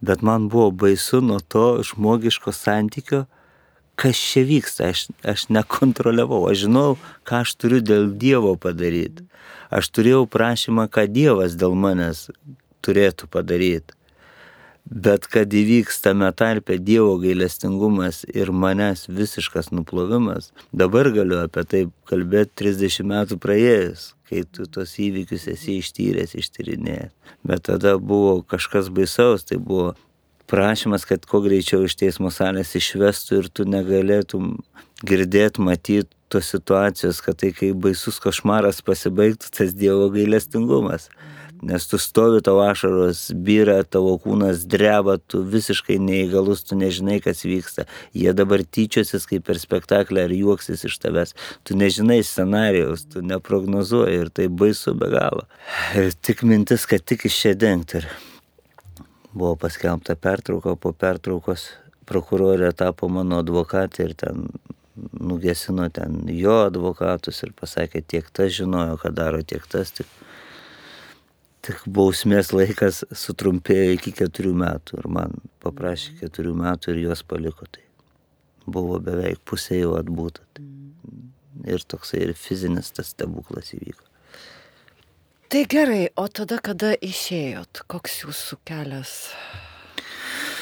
bet 0.00 0.24
man 0.24 0.48
buvo 0.48 0.70
baisu 0.84 1.20
nuo 1.20 1.42
to 1.44 1.82
žmogiško 1.84 2.54
santykio, 2.56 3.26
kas 4.00 4.16
čia 4.16 4.44
vyksta, 4.48 4.90
aš, 4.94 5.08
aš 5.28 5.48
nekontroliavau, 5.52 6.46
aš 6.48 6.64
žinau, 6.64 6.96
ką 7.28 7.42
aš 7.44 7.54
turiu 7.60 7.82
dėl 7.84 8.08
Dievo 8.16 8.56
padaryti. 8.56 9.26
Aš 9.70 9.92
turėjau 9.94 10.24
prašymą, 10.30 10.88
ką 10.90 11.04
Dievas 11.12 11.56
dėl 11.60 11.76
manęs 11.78 12.28
turėtų 12.84 13.28
padaryti. 13.30 13.94
Bet 14.90 15.28
kad 15.30 15.52
įvyks 15.54 16.00
tame 16.02 16.30
tarpe 16.34 16.78
Dievo 16.80 17.12
gailestingumas 17.20 18.24
ir 18.32 18.50
manęs 18.50 19.04
visiškas 19.12 19.68
nuplovimas, 19.70 20.50
dabar 20.72 21.12
galiu 21.14 21.42
apie 21.44 21.66
tai 21.68 21.82
kalbėti 22.10 22.56
30 22.64 23.06
metų 23.12 23.38
praėjus, 23.44 24.14
kai 24.26 24.42
tu 24.48 24.64
tos 24.66 24.96
įvykius 24.98 25.46
esi 25.52 25.76
ištyręs, 25.84 26.34
ištyrinėjęs. 26.40 27.12
Bet 27.46 27.68
tada 27.68 27.98
buvo 28.00 28.40
kažkas 28.42 28.88
baisaus, 28.90 29.44
tai 29.46 29.60
buvo 29.60 29.92
prašymas, 30.50 31.06
kad 31.08 31.26
kuo 31.26 31.40
greičiau 31.44 31.86
iš 31.86 31.96
teismo 32.00 32.32
salės 32.34 32.74
išvestų 32.78 33.42
ir 33.42 33.50
tu 33.54 33.66
negalėtum 33.68 34.56
girdėti, 35.06 35.62
matyti 35.64 36.10
tos 36.30 36.50
situacijos, 36.52 37.20
kad 37.24 37.40
tai 37.42 37.50
kai 37.56 37.72
baisus 37.74 38.20
košmaras 38.22 38.82
pasibaigtų, 38.86 39.50
tas 39.56 39.74
Dievo 39.74 40.10
gailestingumas. 40.14 41.08
Nes 41.62 41.84
tu 41.84 41.98
stovi 42.00 42.40
tavo 42.40 42.62
ašaros, 42.64 43.26
vyra, 43.46 43.82
tavo 43.84 44.14
kūnas 44.22 44.62
dreba, 44.70 45.18
tu 45.20 45.42
visiškai 45.44 45.98
neįgalus, 46.00 46.62
tu 46.64 46.78
nežinai, 46.80 47.18
kas 47.20 47.44
vyksta. 47.44 47.84
Jie 48.16 48.32
dabar 48.32 48.64
tyčiosis 48.64 49.28
kaip 49.28 49.44
per 49.44 49.60
spektaklį 49.60 50.24
ar 50.24 50.34
juoksis 50.38 50.86
iš 50.88 50.96
tavęs. 51.02 51.36
Tu 51.68 51.76
nežinai 51.76 52.22
scenarijaus, 52.24 53.04
tu 53.12 53.20
neprognozuoji 53.26 54.24
ir 54.24 54.32
tai 54.32 54.48
baisu 54.48 54.96
be 54.96 55.12
galo. 55.12 55.44
Ir 56.00 56.14
tik 56.16 56.46
mintis, 56.48 56.88
kad 56.88 57.04
tik 57.04 57.28
iš 57.28 57.42
čia 57.44 57.56
dengti. 57.58 58.06
Buvo 59.32 59.54
paskelbta 59.60 60.16
pertrauka, 60.18 60.74
po 60.74 60.92
pertraukos 60.92 61.68
prokurorė 62.10 62.72
tapo 62.74 63.08
mano 63.12 63.38
advokatė 63.44 64.08
ir 64.08 64.14
ten 64.18 64.48
nugesino 65.20 65.86
ten 65.94 66.24
jo 66.34 66.56
advokatus 66.66 67.44
ir 67.46 67.52
pasakė, 67.56 68.02
tiek 68.02 68.26
tas 68.34 68.52
žinojo, 68.56 68.98
ką 69.00 69.12
daro, 69.14 69.42
tiek 69.46 69.64
tas, 69.70 69.92
tik, 69.94 70.08
tik 71.66 71.84
bausmės 71.86 72.52
laikas 72.56 73.04
sutrumpėjo 73.22 73.94
iki 73.96 74.14
keturių 74.18 74.56
metų 74.64 74.98
ir 75.00 75.08
man 75.18 75.38
paprašė 75.62 76.18
keturių 76.24 76.56
metų 76.64 76.94
ir 76.94 77.02
juos 77.06 77.22
paliko. 77.22 77.70
Tai 77.70 77.86
buvo 78.66 78.98
beveik 79.04 79.42
pusė 79.46 79.80
jau 79.80 79.96
atbūta. 80.00 80.44
Tai. 80.54 80.66
Ir 81.70 81.82
toksai 81.84 82.24
ir 82.24 82.36
fizinis 82.38 82.90
tas 82.96 83.12
stebuklas 83.14 83.74
įvyko. 83.76 84.09
Tai 85.50 85.64
gerai, 85.66 86.04
o 86.14 86.28
tada, 86.30 86.60
kada 86.62 86.92
išėjot, 87.02 87.80
koks 87.90 88.20
jūsų 88.20 88.60
kelias? 88.70 89.32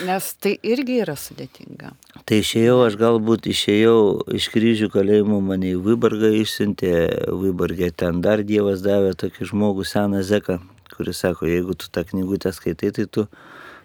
Nes 0.09 0.29
tai 0.40 0.55
irgi 0.64 1.03
yra 1.03 1.12
sudėtinga. 1.12 1.90
Tai 2.24 2.38
išėjau, 2.40 2.79
aš 2.87 2.96
galbūt 2.96 3.51
išėjau 3.53 3.98
iš 4.38 4.46
kryžių 4.55 4.88
kalėjimo, 4.94 5.42
mane 5.44 5.74
į 5.74 5.83
Vybargą 5.85 6.31
išsiuntė, 6.38 6.94
Vybargė 7.29 7.90
ten 8.01 8.22
dar 8.24 8.40
Dievas 8.40 8.81
davė 8.81 9.12
tokį 9.20 9.51
žmogų 9.51 9.85
seną 9.85 10.22
Zeką, 10.24 10.57
kuris 10.94 11.20
sako, 11.20 11.51
jeigu 11.53 11.77
tu 11.77 11.92
tą 11.92 12.07
knygutę 12.09 12.55
skaitai, 12.57 12.94
tai 12.96 13.05
tu 13.12 13.27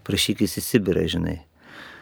prašykis 0.07 0.55
į 0.55 0.67
Sibirą, 0.69 1.03
žinai. 1.17 1.41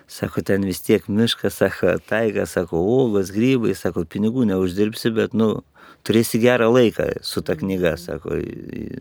Sako, 0.05 0.45
ten 0.45 0.61
vis 0.69 0.85
tiek 0.85 1.09
miškas, 1.09 1.57
sako, 1.57 1.97
taiga, 2.05 2.45
sako, 2.45 2.85
uogos, 2.85 3.33
grybai, 3.33 3.73
sako, 3.73 4.05
pinigų 4.05 4.45
neuždirbsi, 4.53 5.09
bet, 5.17 5.33
nu, 5.33 5.55
turėsi 6.07 6.41
gerą 6.41 6.71
laiką 6.73 7.07
su 7.25 7.43
ta 7.45 7.55
knyga, 7.59 7.95
sako, 7.99 8.39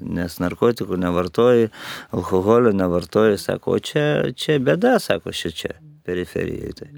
nes 0.00 0.38
narkotikų 0.42 0.98
nevartoji, 1.00 1.70
alkoholio 2.16 2.74
nevartoji, 2.76 3.38
sako, 3.40 3.78
o 3.78 3.82
čia, 3.90 4.04
čia 4.36 4.58
bėda, 4.62 4.98
sako, 5.02 5.34
šia 5.36 5.54
čia, 5.62 5.72
periferijoje. 6.08 6.76
Tai. 6.80 6.90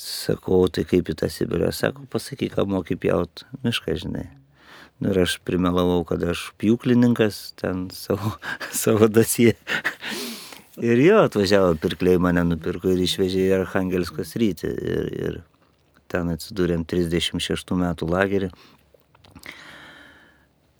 Sakau, 0.00 0.64
tai 0.74 0.82
kaip 0.90 1.10
į 1.12 1.18
tą 1.20 1.30
Sibirą, 1.30 1.70
sako, 1.74 2.08
pasakyk, 2.10 2.56
ką 2.56 2.66
moki 2.66 2.98
pjaut 2.98 3.46
mišką, 3.62 3.94
žinai. 4.02 4.26
Nu, 5.02 5.10
ir 5.10 5.24
aš 5.24 5.38
primelavau, 5.46 6.02
kad 6.06 6.22
aš 6.22 6.52
pjūklininkas, 6.62 7.54
ten 7.58 7.88
savo, 7.94 8.36
savo 8.84 9.10
dasie. 9.10 9.54
Ir 10.82 10.98
jo 10.98 11.20
atvažiavo 11.22 11.74
pirkliai 11.82 12.18
mane 12.18 12.42
nupirko 12.46 12.90
ir 12.90 13.02
išvežė 13.04 13.42
į 13.44 13.52
Arhangeliskos 13.60 14.34
rytį. 14.40 14.70
Ir, 14.70 15.10
ir 15.14 15.36
ten 16.10 16.30
atsidūrėm 16.34 16.82
36 16.90 17.74
metų 17.78 18.08
lagerį. 18.10 18.50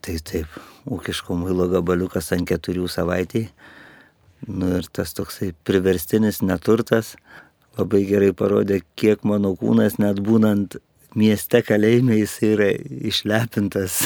Tai 0.05 0.19
taip, 0.21 0.59
ūkiško 0.85 1.33
muilo 1.39 1.65
gabaliukas 1.71 2.29
ant 2.35 2.45
keturių 2.49 2.85
savaitėjų. 2.91 3.49
Nu 4.45 4.75
ir 4.77 4.85
tas 4.93 5.15
toksai 5.17 5.53
priverstinis 5.65 6.43
neturtas 6.45 7.15
labai 7.79 8.03
gerai 8.07 8.31
parodė, 8.37 8.81
kiek 8.99 9.23
mano 9.27 9.55
kūnas 9.57 9.97
net 9.99 10.21
būnant 10.23 10.77
mieste 11.17 11.61
kalėjime 11.65 12.19
jis 12.19 12.35
yra 12.45 12.69
išlepintas, 13.09 14.03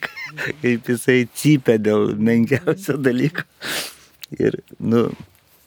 kaip 0.62 0.90
jisai 0.90 1.22
cypia 1.36 1.78
dėl 1.80 2.16
menkiausio 2.16 2.96
dalyko. 3.00 3.46
Ir, 4.36 4.58
nu, 4.82 5.06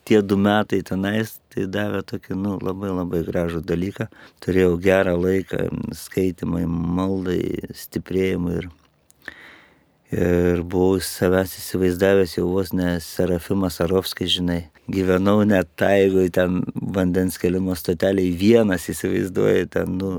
tie 0.10 0.20
du 0.26 0.36
metai 0.42 0.82
tenais, 0.86 1.38
tai 1.54 1.68
davė 1.72 2.02
tokį, 2.10 2.36
nu, 2.36 2.58
labai 2.66 2.92
labai 2.92 3.22
gražų 3.28 3.64
dalyką. 3.66 4.10
Turėjau 4.44 4.76
gerą 4.84 5.16
laiką 5.22 5.70
skaitimai, 5.96 6.66
maldai, 6.68 7.40
stiprėjimui 7.78 8.58
ir, 8.60 8.70
ir 10.14 10.64
buvau 10.66 10.98
savęs 11.04 11.54
įsivaizdavęs 11.60 12.38
jau 12.38 12.48
vos 12.50 12.74
ne 12.74 12.96
Serafimas 13.04 13.80
Arovskis, 13.84 14.32
žinai. 14.40 14.62
Gyvenau 14.90 15.44
net 15.46 15.70
taigoj, 15.78 16.32
ten 16.34 16.64
vandens 16.74 17.38
kelimo 17.42 17.76
stoteliai 17.78 18.32
vienas 18.34 18.90
įsivaizduoju, 18.90 19.70
ten, 19.76 20.00
nu, 20.02 20.16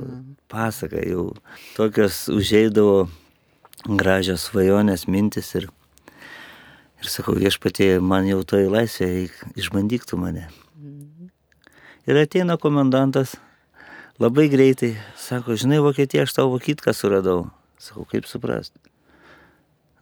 pasaka 0.50 1.02
jau. 1.02 1.32
Tokios 1.74 2.28
užeidavo 2.30 3.08
gražios 3.98 4.46
svajonės 4.50 5.08
mintis 5.10 5.54
ir 5.58 5.70
Ir 7.00 7.08
sakau, 7.08 7.32
viešpatie, 7.32 7.94
man 8.04 8.26
jau 8.28 8.42
toj 8.44 8.66
laisvė, 8.68 9.30
išbandyk 9.56 10.04
tu 10.04 10.18
mane. 10.20 10.50
Ir 12.04 12.18
ateina 12.20 12.58
komendantas, 12.60 13.38
labai 14.20 14.50
greitai, 14.52 14.92
sako, 15.16 15.56
žinai, 15.56 15.80
Vokietija, 15.80 16.26
aš 16.28 16.36
tavo 16.36 16.60
kitką 16.60 16.92
suradau. 16.92 17.46
Sakau, 17.80 18.04
kaip 18.04 18.28
suprast. 18.28 18.76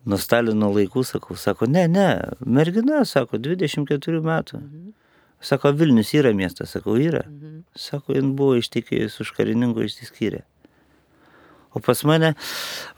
Nuo 0.09 0.17
Stalino 0.21 0.71
laikų, 0.73 1.03
sakau, 1.05 1.37
sako, 1.37 1.69
ne, 1.69 1.85
ne, 1.91 2.09
mergina, 2.47 3.03
sako, 3.09 3.41
24 3.45 4.23
metų. 4.25 4.61
Sako, 5.45 5.73
Vilnius 5.77 6.15
yra 6.17 6.33
miestas, 6.35 6.73
sakau, 6.75 6.97
yra. 6.99 7.27
Sako, 7.79 8.17
jin 8.17 8.33
buvo 8.39 8.57
ištikėjus 8.59 9.21
už 9.23 9.35
karininko 9.37 9.85
išsiskyrę. 9.87 10.43
O 11.77 11.83
pas 11.85 12.01
mane 12.09 12.33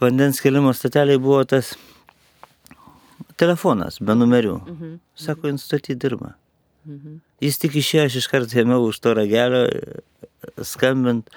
vandens 0.00 0.40
kelimo 0.40 0.72
statelė 0.76 1.18
buvo 1.20 1.42
tas 1.44 1.74
telefonas 3.40 3.98
be 4.00 4.14
numerių. 4.16 4.54
Mhm. 4.60 4.94
Sako, 5.18 5.50
instaty 5.52 5.98
dirba. 5.98 6.36
Mhm. 6.86 7.20
Jis 7.44 7.58
tik 7.60 7.76
išėjo, 7.80 8.06
aš 8.06 8.20
iš 8.22 8.30
karto 8.30 8.62
ėmiau 8.62 8.86
už 8.88 9.00
to 9.02 9.12
ragelio 9.16 9.66
skambint 10.64 11.28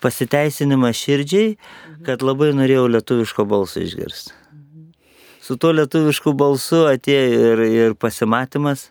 pasiteisinimą 0.00 0.90
širdžiai, 0.96 1.54
mhm. 1.54 2.02
kad 2.08 2.24
labai 2.26 2.50
norėjau 2.56 2.88
lietuviško 2.96 3.46
balso 3.46 3.84
išgirsti. 3.84 4.39
Su 5.50 5.56
tuo 5.58 5.72
lietuvišku 5.74 6.30
balsu 6.38 6.84
atėjo 6.86 7.38
ir, 7.50 7.60
ir 7.74 7.94
pasimatymas, 7.98 8.84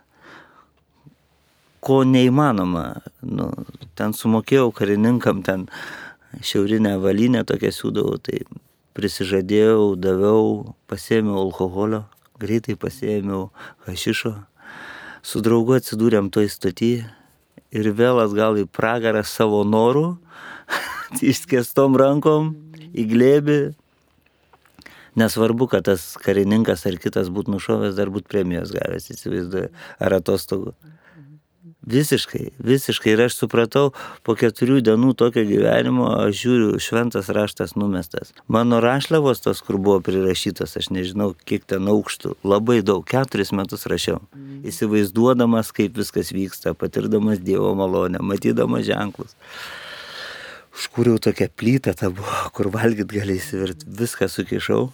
ko 1.79 2.01
neįmanoma. 2.03 2.81
Nu, 3.23 3.45
ten 3.95 4.11
sumokėjau 4.11 4.65
karininkam, 4.75 5.39
ten 5.39 5.63
šiaurinę 6.43 6.97
valinę 6.99 7.45
tokią 7.47 7.71
siūdavau, 7.77 8.19
tai 8.19 8.41
prisižadėjau, 8.99 9.95
daviau, 10.03 10.75
pasėmiau 10.91 11.39
alkoholio, 11.45 12.03
greitai 12.43 12.75
pasėmiau 12.75 13.45
hašišo, 13.87 14.35
su 15.23 15.39
draugu 15.39 15.79
atsidūrėm 15.79 16.27
toj 16.27 16.51
stotį 16.51 16.93
ir 17.71 17.93
vėl 17.95 18.19
atgal 18.25 18.59
į 18.59 18.67
pragarą 18.67 19.23
savo 19.23 19.63
norų, 19.63 20.09
išskėstom 21.23 21.95
rankom, 22.03 22.57
į 22.91 23.13
glėbį. 23.15 23.61
Nesvarbu, 25.17 25.69
kad 25.71 25.87
tas 25.89 26.11
karininkas 26.21 26.85
ar 26.89 26.99
kitas 27.01 27.31
būtų 27.33 27.57
nušovęs, 27.57 27.97
dar 27.97 28.13
būtų 28.13 28.29
premijos 28.29 28.73
gavęs, 28.75 29.09
įsivaizduoju, 29.15 29.73
ar 29.99 30.19
atostogų. 30.21 30.75
Visiškai, 31.89 32.51
visiškai. 32.59 33.13
Ir 33.15 33.21
aš 33.23 33.37
supratau, 33.39 33.93
po 34.27 34.35
keturių 34.37 34.81
dienų 34.85 35.13
tokio 35.17 35.45
gyvenimo, 35.47 36.09
aš 36.25 36.41
žiūriu, 36.43 36.69
šventas 36.83 37.31
raštas 37.33 37.73
numestas. 37.79 38.33
Mano 38.51 38.81
rašliavos 38.83 39.41
tos, 39.41 39.63
kur 39.65 39.79
buvo 39.79 39.97
prirašytos, 40.05 40.75
aš 40.77 40.91
nežinau, 40.93 41.31
kiek 41.49 41.65
ten 41.65 41.87
aukštų, 41.89 42.35
labai 42.43 42.81
daug, 42.85 43.05
keturis 43.07 43.53
metus 43.55 43.87
rašiau. 43.89 44.19
Mm. 44.35 44.61
Įsivaizduodamas, 44.69 45.71
kaip 45.73 45.97
viskas 45.97 46.33
vyksta, 46.35 46.75
patirdamas 46.77 47.41
Dievo 47.41 47.71
malonę, 47.79 48.21
matydamas 48.21 48.85
ženklus 48.85 49.33
užkūriau 50.79 51.19
tokią 51.19 51.49
plytą, 51.59 51.93
ta 51.93 52.07
buvo, 52.07 52.31
kur 52.55 52.69
valgyt 52.71 53.11
gali 53.11 53.35
įsivirt, 53.35 53.83
viską 53.83 54.29
sukišau. 54.31 54.87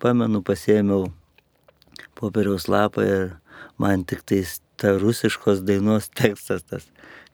Pamenu, 0.00 0.40
pasėmiau 0.40 1.10
popieriaus 2.16 2.68
lapą 2.72 3.04
ir 3.04 3.26
man 3.78 4.06
tik 4.08 4.24
tais 4.24 4.60
ta 4.80 4.94
rusiškos 4.98 5.60
dainos 5.68 6.08
tekstas 6.16 6.64
tas, 6.64 6.86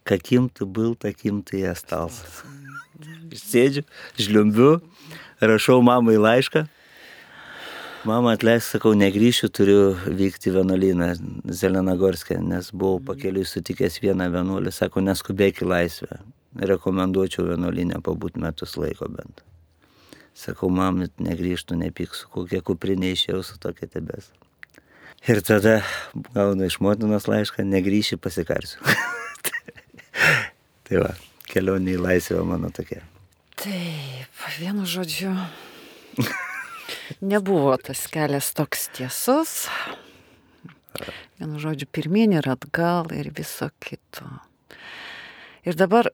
kakim 0.08 0.48
tu 0.50 0.66
byl, 0.66 0.96
takim 0.98 1.42
tu 1.42 1.60
jas 1.60 1.84
talsas. 1.86 2.42
Sėdžiu, 3.30 3.84
žliumbiu, 4.18 4.80
rašau 5.40 5.78
mamai 5.84 6.18
laišką. 6.18 6.66
Mama 8.08 8.32
atleis, 8.34 8.66
sakau, 8.72 8.94
negryšiu, 8.94 9.50
turiu 9.52 9.80
vykti 10.06 10.52
vienuolyną 10.54 11.10
Zelenagorskė, 11.60 12.38
nes 12.40 12.70
buvau 12.70 13.02
pakeliui 13.10 13.46
sutikęs 13.46 13.98
vieną 14.02 14.30
vienuolį, 14.32 14.72
sako, 14.72 15.02
neskubėk 15.04 15.64
į 15.64 15.70
laisvę. 15.74 16.20
Rekomenduočiau 16.56 17.44
vienuolynę 17.50 18.00
pabūti 18.04 18.40
metus 18.40 18.76
laiko 18.80 19.08
bent. 19.12 19.44
Sakau, 20.38 20.70
mamit, 20.70 21.12
negryžtų, 21.20 21.76
nepyksiu, 21.80 22.28
kokie 22.32 22.60
kuprinė 22.64 23.10
išėjau 23.12 23.42
su 23.44 23.58
tokia 23.60 23.88
tebės. 23.90 24.30
Ir 25.26 25.42
tada 25.42 25.80
gaunu 26.30 26.68
iš 26.68 26.78
motinos 26.80 27.26
laišką, 27.28 27.66
negryši 27.66 28.20
pasikarsiu. 28.22 28.78
tai 30.86 31.00
va, 31.02 31.10
kelionė 31.50 31.96
į 31.96 32.02
laisvę 32.04 32.44
mano 32.46 32.70
tokia. 32.74 33.02
Taip, 33.58 34.44
vienu 34.60 34.86
žodžiu, 34.86 35.32
nebuvo 37.20 37.74
tas 37.82 38.06
kelias 38.12 38.52
toks 38.54 38.86
tiesus. 38.94 39.66
Vienu 41.38 41.58
žodžiu, 41.62 41.90
pirmyn 41.90 42.38
ir 42.38 42.46
atgal 42.50 43.10
ir 43.14 43.32
viso 43.34 43.68
kito. 43.82 44.30
Ir 45.66 45.74
dabar, 45.78 46.12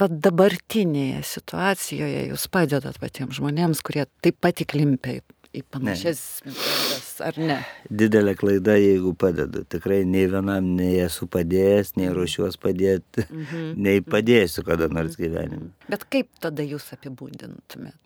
va 0.00 0.08
dabartinėje 0.10 1.22
situacijoje 1.26 2.26
jūs 2.30 2.46
padedat 2.52 3.00
patiems 3.02 3.40
žmonėms, 3.40 3.82
kurie 3.86 4.06
taip 4.24 4.38
pat 4.44 4.62
įklimpia 4.64 5.20
į 5.56 5.62
panašias 5.72 6.20
metodas, 6.44 7.06
ar 7.24 7.38
ne? 7.40 7.56
Didelė 8.02 8.34
klaida, 8.38 8.76
jeigu 8.80 9.14
padedu. 9.18 9.64
Tikrai 9.72 10.02
nei 10.08 10.26
vienam 10.30 10.68
nei 10.76 10.98
esu 11.06 11.28
padėjęs, 11.32 11.94
nei 12.00 12.10
ruošiuos 12.16 12.58
padėti, 12.60 13.24
mhm. 13.24 13.72
nei 13.86 14.02
padėsiu 14.04 14.66
kada 14.66 14.90
nors 14.92 15.16
mhm. 15.16 15.22
gyvenime. 15.22 15.72
Bet 15.88 16.06
kaip 16.12 16.30
tada 16.42 16.66
jūs 16.66 16.90
apibūdintumėt? 16.96 17.96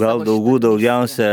Gal 0.00 0.24
daugų 0.28 0.58
daugiausia 0.66 1.30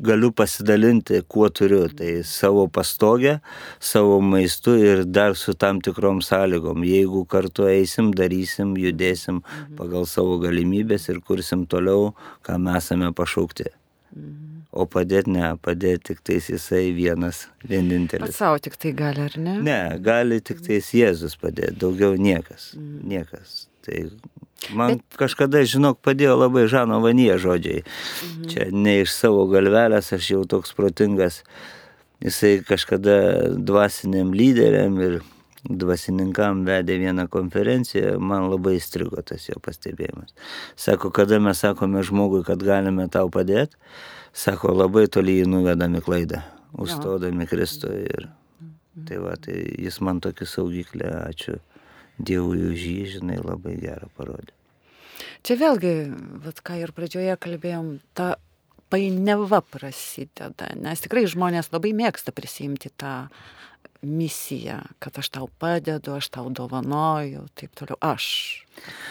galiu 0.00 0.32
pasidalinti, 0.32 1.22
kuo 1.28 1.48
turiu. 1.48 1.86
Tai 1.96 2.12
savo 2.26 2.66
pastogę, 2.68 3.38
savo 3.80 4.20
maistu 4.20 4.76
ir 4.80 5.04
dar 5.04 5.36
su 5.36 5.54
tam 5.54 5.80
tikrom 5.80 6.20
sąlygom. 6.24 6.84
Jeigu 6.84 7.24
kartu 7.30 7.68
eisim, 7.70 8.12
darysim, 8.16 8.76
judėsim 8.80 9.40
mhm. 9.40 9.76
pagal 9.80 10.06
savo 10.10 10.38
galimybės 10.42 11.08
ir 11.12 11.20
kursim 11.24 11.66
toliau, 11.70 12.14
ką 12.46 12.58
mes 12.60 12.90
esame 12.90 13.12
pašaukti. 13.16 13.70
O 14.70 14.86
padėti 14.86 15.32
ne, 15.34 15.54
padėti 15.58 16.12
tik 16.12 16.20
tais 16.26 16.46
jisai 16.50 16.92
vienas, 16.94 17.48
vienintelis. 17.66 18.30
Pats 18.30 18.38
savo 18.38 18.58
tik 18.62 18.76
tai 18.78 18.92
gali, 18.94 19.24
ar 19.26 19.34
ne? 19.38 19.56
Ne, 19.66 19.80
gali 20.02 20.38
tik 20.46 20.62
tais 20.66 20.92
Jėzus 20.94 21.34
padėti, 21.40 21.74
daugiau 21.82 22.14
niekas. 22.18 22.70
Niekas. 22.78 23.64
Tai 23.86 24.04
man 24.74 24.98
Bet... 24.98 25.18
kažkada, 25.24 25.62
žinok, 25.66 26.00
padėjo 26.04 26.36
labai 26.38 26.66
Žano 26.70 27.00
Vanie 27.04 27.32
žodžiai. 27.40 27.82
Mm. 27.82 28.46
Čia 28.50 28.68
ne 28.72 29.00
iš 29.02 29.14
savo 29.16 29.46
galvelės, 29.50 30.12
aš 30.16 30.32
jau 30.34 30.44
toks 30.48 30.74
protingas. 30.76 31.42
Jisai 32.20 32.58
kažkada 32.66 33.16
dvasiniam 33.56 34.34
lyderiam 34.36 34.98
ir 35.00 35.20
dvasininkam 35.64 36.64
vedė 36.68 36.98
vieną 37.00 37.26
konferenciją, 37.32 38.16
man 38.20 38.48
labai 38.52 38.76
įstrigo 38.78 39.22
tas 39.24 39.46
jo 39.48 39.56
pastebėjimas. 39.64 40.32
Sako, 40.76 41.10
kada 41.16 41.40
mes 41.40 41.60
sakome 41.60 42.04
žmogui, 42.06 42.42
kad 42.46 42.62
galime 42.64 43.08
tau 43.12 43.32
padėti, 43.32 43.76
sako, 44.32 44.72
labai 44.76 45.06
toli 45.12 45.40
jį 45.40 45.48
nuvedami 45.52 46.00
klaidą, 46.04 46.42
užstodami 46.80 47.48
Kristui. 47.48 48.04
Ir 48.08 48.28
tai 49.08 49.20
va, 49.22 49.36
tai 49.40 49.58
jis 49.80 50.00
man 50.04 50.20
tokį 50.24 50.48
saugiklę, 50.48 51.12
ačiū 51.28 51.58
Dievui 52.20 52.70
už 52.72 52.84
jį, 52.84 53.00
žinai, 53.16 53.38
labai 53.40 53.76
gerą 53.80 54.10
parodė. 54.18 54.52
Čia 55.46 55.56
vėlgi, 55.60 55.92
vat, 56.44 56.60
ką 56.64 56.76
ir 56.82 56.92
pradžioje 56.96 57.36
kalbėjom, 57.40 57.94
ta 58.16 58.34
painiava 58.90 59.62
prasideda, 59.64 60.72
nes 60.76 61.04
tikrai 61.04 61.24
žmonės 61.30 61.70
labai 61.72 61.92
mėgsta 61.96 62.34
prisimti 62.34 62.90
tą 63.00 63.30
misiją, 64.02 64.80
kad 64.98 65.18
aš 65.18 65.28
tau 65.28 65.48
padedu, 65.60 66.14
aš 66.16 66.30
tau 66.32 66.48
dovanoju, 66.48 67.44
taip 67.54 67.74
toliau. 67.76 67.98
Aš. 68.00 68.24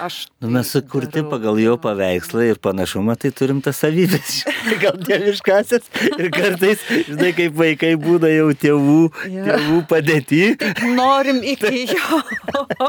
aš 0.01 0.15
nu, 0.41 0.49
mes 0.49 0.71
sukurti 0.73 1.19
darau, 1.19 1.29
pagal 1.29 1.60
jo 1.62 1.75
paveikslą 1.77 2.47
ir 2.49 2.58
panašumą, 2.63 3.13
tai 3.21 3.29
turim 3.36 3.62
tas 3.62 3.77
savybės. 3.84 4.39
Gal 4.82 4.97
dieviškasis 5.05 5.86
ir 6.17 6.32
kartais, 6.34 6.82
žinai, 7.05 7.32
kaip 7.38 7.53
vaikai 7.60 7.93
būna 8.01 8.34
jau 8.34 8.49
tėvų, 8.65 8.99
ja. 9.29 9.45
tėvų 9.51 9.79
padėti. 9.93 10.43
Norim 10.99 11.43
iki 11.45 11.86
jo, 11.93 12.21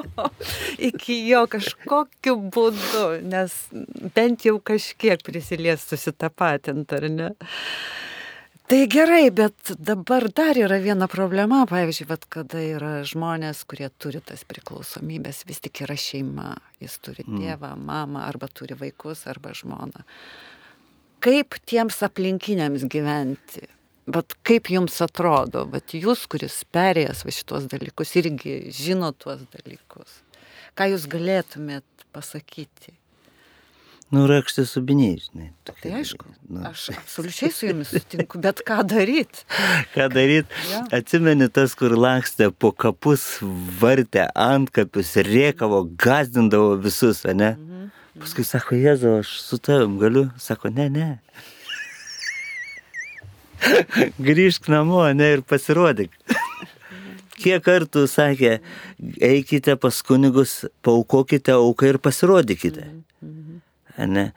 iki 0.90 1.20
jo 1.28 1.44
kažkokiu 1.52 2.38
būdu, 2.54 3.08
nes 3.28 3.58
bent 4.16 4.48
jau 4.48 4.56
kažkiek 4.56 5.20
prisilies 5.26 5.84
susitapatinti, 5.92 6.96
ar 6.96 7.12
ne? 7.12 7.34
Tai 8.70 8.86
gerai, 8.86 9.32
bet 9.34 9.72
dabar 9.82 10.28
dar 10.30 10.54
yra 10.54 10.76
viena 10.78 11.08
problema, 11.10 11.64
pavyzdžiui, 11.66 12.04
vat, 12.06 12.26
kada 12.30 12.60
yra 12.62 12.90
žmonės, 13.02 13.64
kurie 13.66 13.88
turi 13.98 14.20
tas 14.22 14.44
priklausomybės, 14.46 15.40
vis 15.48 15.58
tik 15.64 15.80
yra 15.82 15.96
šeima, 15.98 16.52
jis 16.78 16.94
turi 17.02 17.24
mm. 17.26 17.40
tėvą, 17.42 17.72
mamą, 17.88 18.22
arba 18.28 18.46
turi 18.46 18.76
vaikus, 18.78 19.24
arba 19.26 19.50
žmoną. 19.58 20.04
Kaip 21.26 21.58
tiems 21.66 21.98
aplinkiniams 22.06 22.86
gyventi? 22.94 23.66
Bet 24.06 24.38
kaip 24.46 24.70
jums 24.70 25.02
atrodo, 25.02 25.64
bet 25.74 25.96
jūs, 25.98 26.28
kuris 26.30 26.62
perėjęs 26.70 27.26
va 27.26 27.34
šitos 27.40 27.66
dalykus, 27.74 28.14
irgi 28.22 28.60
žino 28.70 29.10
tuos 29.18 29.42
dalykus, 29.50 30.20
ką 30.78 30.92
jūs 30.94 31.10
galėtumėt 31.10 32.06
pasakyti? 32.14 32.99
Nu, 34.10 34.24
rakštė 34.26 34.64
subiniai, 34.66 35.20
žinai. 35.22 35.48
Tai 35.68 35.90
aišku, 36.00 36.24
nu. 36.50 36.64
aš 36.66 36.88
absoliučiai 36.96 37.52
su 37.54 37.68
jumis 37.68 37.92
sutinku, 37.94 38.40
bet 38.42 38.58
ką 38.66 38.80
daryti? 38.90 39.44
ką 39.94 40.08
daryti? 40.10 40.62
Ja. 40.66 40.80
Atsimeni 40.98 41.46
tas, 41.46 41.76
kur 41.78 41.94
lakstė 41.94 42.48
po 42.50 42.72
kapus, 42.74 43.38
vartė 43.78 44.24
ant 44.34 44.72
kapius, 44.74 45.12
riekavo, 45.28 45.84
gazdindavo 45.94 46.72
visus, 46.82 47.22
ne? 47.28 47.52
Mhm. 47.54 47.84
Paskui 48.18 48.42
sako, 48.44 48.74
Jėzu, 48.82 49.12
aš 49.22 49.36
su 49.44 49.60
tavim 49.62 49.94
galiu. 50.00 50.26
Sako, 50.42 50.72
ne, 50.74 50.88
ne. 50.90 51.10
Grįžk 54.30 54.66
namo, 54.74 55.04
ne, 55.14 55.36
ir 55.36 55.44
pasirodyk. 55.46 56.18
Kiek 57.40 57.62
kartų 57.62 58.08
sakė, 58.10 58.58
eikite 59.22 59.78
pas 59.80 60.02
kunigus, 60.02 60.64
paukokite 60.82 61.54
auką 61.54 61.94
ir 61.94 62.00
pasirodykite. 62.02 62.88
Mhm 62.90 63.39
ne? 64.06 64.30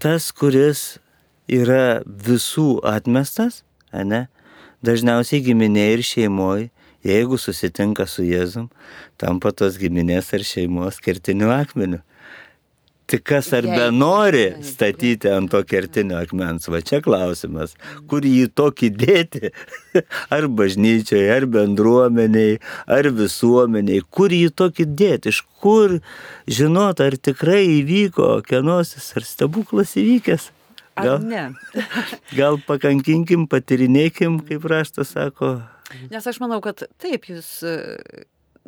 Tas, 0.00 0.30
kuris 0.32 0.98
yra 1.50 2.02
visų 2.06 2.80
atmestas, 2.86 3.62
ne? 3.92 4.28
dažniausiai 4.86 5.42
giminė 5.44 5.90
ir 5.94 6.04
šeimoje, 6.06 6.70
jeigu 7.04 7.38
susitinka 7.40 8.06
su 8.08 8.24
Jėzum, 8.24 8.68
tampa 9.20 9.52
tos 9.56 9.78
giminės 9.80 10.32
ar 10.36 10.44
šeimos 10.46 11.00
kertiniu 11.04 11.50
akmeniu. 11.52 12.00
Tik 13.10 13.24
kas 13.26 13.48
ar 13.56 13.66
be 13.66 13.88
nori 13.90 14.44
statyti 14.62 15.30
ant 15.34 15.50
to 15.50 15.60
kertinio 15.66 16.20
akmens, 16.20 16.68
va 16.70 16.78
čia 16.86 17.00
klausimas, 17.02 17.74
kur 18.10 18.22
jį 18.26 18.46
tokį 18.54 18.90
dėti, 19.00 19.50
ar 20.36 20.46
bažnyčiai, 20.60 21.24
ar 21.34 21.48
bendruomeniai, 21.50 22.60
ar 22.86 23.10
visuomeniai, 23.18 24.04
kur 24.14 24.30
jį 24.30 24.52
tokį 24.62 24.86
dėti, 25.02 25.34
iš 25.34 25.42
kur 25.62 25.98
žinot, 26.46 27.02
ar 27.02 27.18
tikrai 27.18 27.64
įvyko 27.80 28.36
kienosis, 28.46 29.10
ar 29.18 29.26
stebuklas 29.26 29.96
įvykęs. 29.98 30.50
Gal, 31.00 31.22
gal 32.40 32.58
pakankinkim, 32.66 33.46
patirinėkim, 33.50 34.38
kaip 34.46 34.66
raštas 34.70 35.14
sako. 35.16 35.56
Nes 36.12 36.26
aš 36.26 36.38
manau, 36.42 36.60
kad 36.62 36.84
taip, 37.02 37.26
jūs 37.30 37.56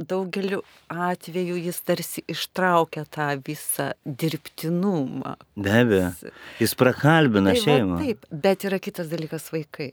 daugeliu 0.08 0.62
atveju 0.92 1.58
jis 1.60 1.80
tarsi 1.86 2.24
ištraukia 2.30 3.04
tą 3.10 3.28
visą 3.46 3.90
dirbtinumą. 4.06 5.36
Be 5.56 5.74
abejo, 5.82 6.12
jis 6.60 6.76
prakalbina 6.78 7.54
tai, 7.54 7.64
šeimą. 7.64 7.98
Va, 7.98 8.06
taip, 8.06 8.26
bet 8.46 8.66
yra 8.68 8.80
kitas 8.82 9.12
dalykas 9.12 9.50
vaikai. 9.54 9.90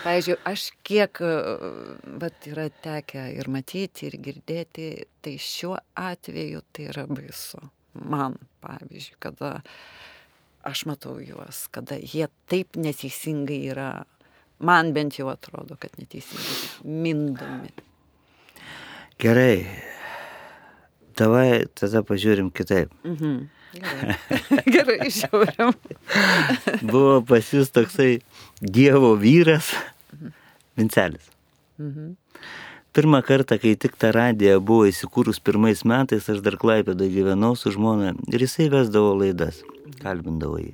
Pavyzdžiui, 0.00 0.36
aš 0.48 0.70
kiek 0.86 1.20
vat, 2.22 2.46
yra 2.48 2.70
tekę 2.84 3.26
ir 3.36 3.50
matyti, 3.52 4.08
ir 4.08 4.16
girdėti, 4.24 4.86
tai 5.20 5.34
šiuo 5.36 5.74
atveju 6.00 6.62
tai 6.72 6.86
yra 6.88 7.04
baisu. 7.10 7.60
Man, 8.08 8.38
pavyzdžiui, 8.64 9.18
kada 9.20 9.58
aš 10.64 10.86
matau 10.88 11.18
juos, 11.20 11.66
kada 11.74 11.98
jie 12.00 12.30
taip 12.48 12.78
neteisingai 12.80 13.60
yra, 13.74 13.90
man 14.64 14.94
bent 14.96 15.18
jau 15.20 15.28
atrodo, 15.32 15.76
kad 15.80 15.92
neteisingai 16.00 16.96
mindomi. 17.04 17.72
Gerai. 19.20 19.66
Davai 21.18 21.66
tada 21.76 22.00
pažiūrim 22.06 22.48
kitaip. 22.54 22.92
Mhm. 23.04 23.48
Gerai, 23.80 24.16
Gerai 24.74 25.10
žiūrim. 25.12 25.74
Buvo 26.88 27.20
pas 27.28 27.52
jūs 27.52 27.70
toksai 27.74 28.22
Dievo 28.60 29.12
vyras, 29.20 29.70
mhm. 30.16 30.32
Vincelis. 30.80 31.28
Mhm. 31.78 32.14
Pirmą 32.96 33.20
kartą, 33.22 33.60
kai 33.62 33.76
tik 33.78 33.94
ta 34.00 34.10
radija 34.16 34.56
buvo 34.58 34.88
įsikūrus 34.90 35.38
pirmais 35.44 35.84
metais, 35.86 36.26
aš 36.32 36.40
dar 36.42 36.56
klaipėdą 36.58 37.06
gyvenau 37.12 37.52
su 37.54 37.70
žmona 37.70 38.16
ir 38.32 38.42
jisai 38.42 38.66
vesdavo 38.72 39.12
laidas, 39.20 39.60
kalbindavo 40.00 40.58
jį. 40.58 40.72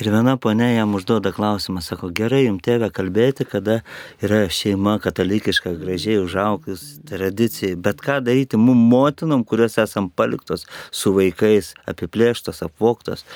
Ir 0.00 0.08
viena 0.08 0.32
ponė 0.40 0.70
jam 0.72 0.94
užduoda 0.96 1.28
klausimą, 1.36 1.82
sako, 1.84 2.08
gerai 2.16 2.46
jums 2.46 2.62
tėvė 2.64 2.88
kalbėti, 2.96 3.44
kada 3.44 3.82
yra 4.24 4.46
šeima 4.48 4.94
katalikiška, 5.04 5.74
gražiai 5.76 6.22
užaugus, 6.22 6.86
tradicijai, 7.10 7.74
bet 7.76 8.00
ką 8.00 8.16
daryti 8.24 8.56
mum 8.56 8.80
motinom, 8.88 9.44
kurios 9.44 9.76
esam 9.82 10.08
paliktos 10.08 10.64
su 10.88 11.12
vaikais, 11.12 11.74
apiplėštos, 11.90 12.62
apvoktos, 12.64 13.26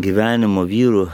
gyvenimo 0.00 0.64
vyrų, 0.70 1.04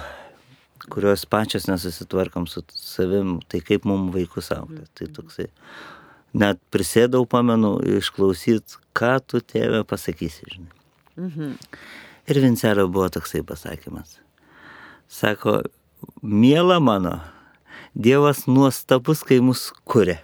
kurios 0.94 1.26
pačios 1.26 1.66
nesusitvarkom 1.66 2.46
su 2.46 2.62
savim, 2.70 3.40
tai 3.50 3.64
kaip 3.66 3.88
mum 3.90 4.12
vaikus 4.14 4.52
auklėti. 4.54 4.92
Tai 5.00 5.12
toksai. 5.18 5.50
Net 6.38 6.60
prisėdau, 6.70 7.26
pamenu, 7.30 7.80
išklausyti, 7.98 8.78
ką 8.94 9.16
tu 9.26 9.42
tėvė 9.42 9.82
pasakysi, 9.90 10.52
žinai. 10.54 10.84
Mhm. 11.18 11.56
Ir 12.30 12.46
Vincelio 12.46 12.86
buvo 12.86 13.10
toksai 13.12 13.42
pasakymas. 13.46 14.20
Sako, 15.08 15.62
miela 16.22 16.80
mano, 16.80 17.20
Dievas 17.94 18.46
nuostabus, 18.50 19.22
kai 19.22 19.38
mus 19.38 19.68
kuria, 19.86 20.18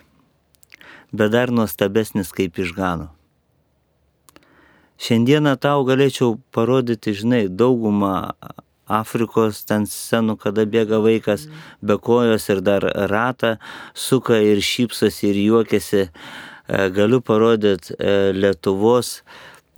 bet 1.15 1.31
dar 1.31 1.53
nuostabesnis, 1.55 2.33
kaip 2.35 2.59
išgano. 2.59 3.13
Šiandieną 5.01 5.55
tau 5.63 5.85
galėčiau 5.87 6.35
parodyti, 6.53 7.15
žinai, 7.17 7.45
daugumą 7.47 8.35
Afrikos 8.91 9.63
ten 9.69 9.87
scenų, 9.87 10.35
kada 10.43 10.67
bėga 10.67 10.99
vaikas 11.05 11.47
mm. 11.47 11.61
be 11.87 11.97
kojos 12.03 12.49
ir 12.51 12.61
dar 12.67 12.85
ratą 13.13 13.55
suka 13.95 14.41
ir 14.43 14.59
šypsosi 14.67 15.31
ir 15.31 15.39
juokiasi. 15.45 16.03
E, 16.71 16.89
galiu 16.95 17.23
parodyti 17.23 17.95
e, 17.95 18.33
Lietuvos 18.35 19.21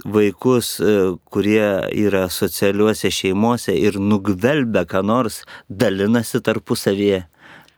vaikus, 0.04 0.80
e, 0.80 0.94
kurie 1.32 1.66
yra 2.04 2.26
socialiuose 2.32 3.10
šeimuose 3.12 3.74
ir 3.78 3.98
nugvelbia 4.00 4.84
ką 4.88 5.04
nors, 5.06 5.42
dalinasi 5.68 6.42
tarpusavyje. 6.44 7.22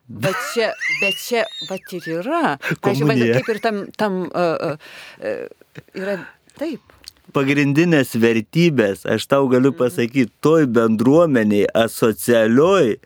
Bet 0.08 0.36
čia, 0.52 0.72
bet 1.00 1.20
čia, 1.20 1.44
bet 1.68 1.94
ir 1.96 2.08
yra. 2.20 2.56
Pavyzdžiui, 2.84 3.30
kaip 3.38 3.54
ir 3.54 3.60
tam, 3.64 3.84
tam 3.96 4.18
uh, 4.28 4.74
uh, 4.74 5.78
yra 5.96 6.18
taip 6.60 6.93
pagrindinės 7.32 8.12
vertybės, 8.20 9.04
aš 9.08 9.26
tau 9.30 9.46
galiu 9.48 9.70
mhm. 9.72 9.78
pasakyti, 9.78 10.32
toj 10.44 10.66
bendruomeniai, 10.74 11.68
asocialioj, 11.84 12.98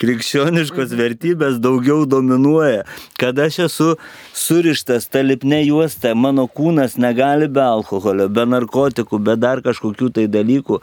krikščioniškos 0.00 0.90
mhm. 0.92 1.02
vertybės 1.02 1.60
daugiau 1.62 2.06
dominuoja. 2.08 2.86
Kad 3.20 3.38
aš 3.42 3.60
esu 3.66 3.90
surištas 4.36 5.10
ta 5.12 5.22
lipne 5.26 5.60
juosta, 5.66 6.14
mano 6.14 6.46
kūnas 6.48 6.96
negali 7.00 7.50
be 7.52 7.64
alkoholio, 7.64 8.30
be 8.32 8.46
narkotikų, 8.48 9.20
be 9.20 9.36
dar 9.40 9.62
kažkokių 9.66 10.12
tai 10.18 10.26
dalykų. 10.30 10.80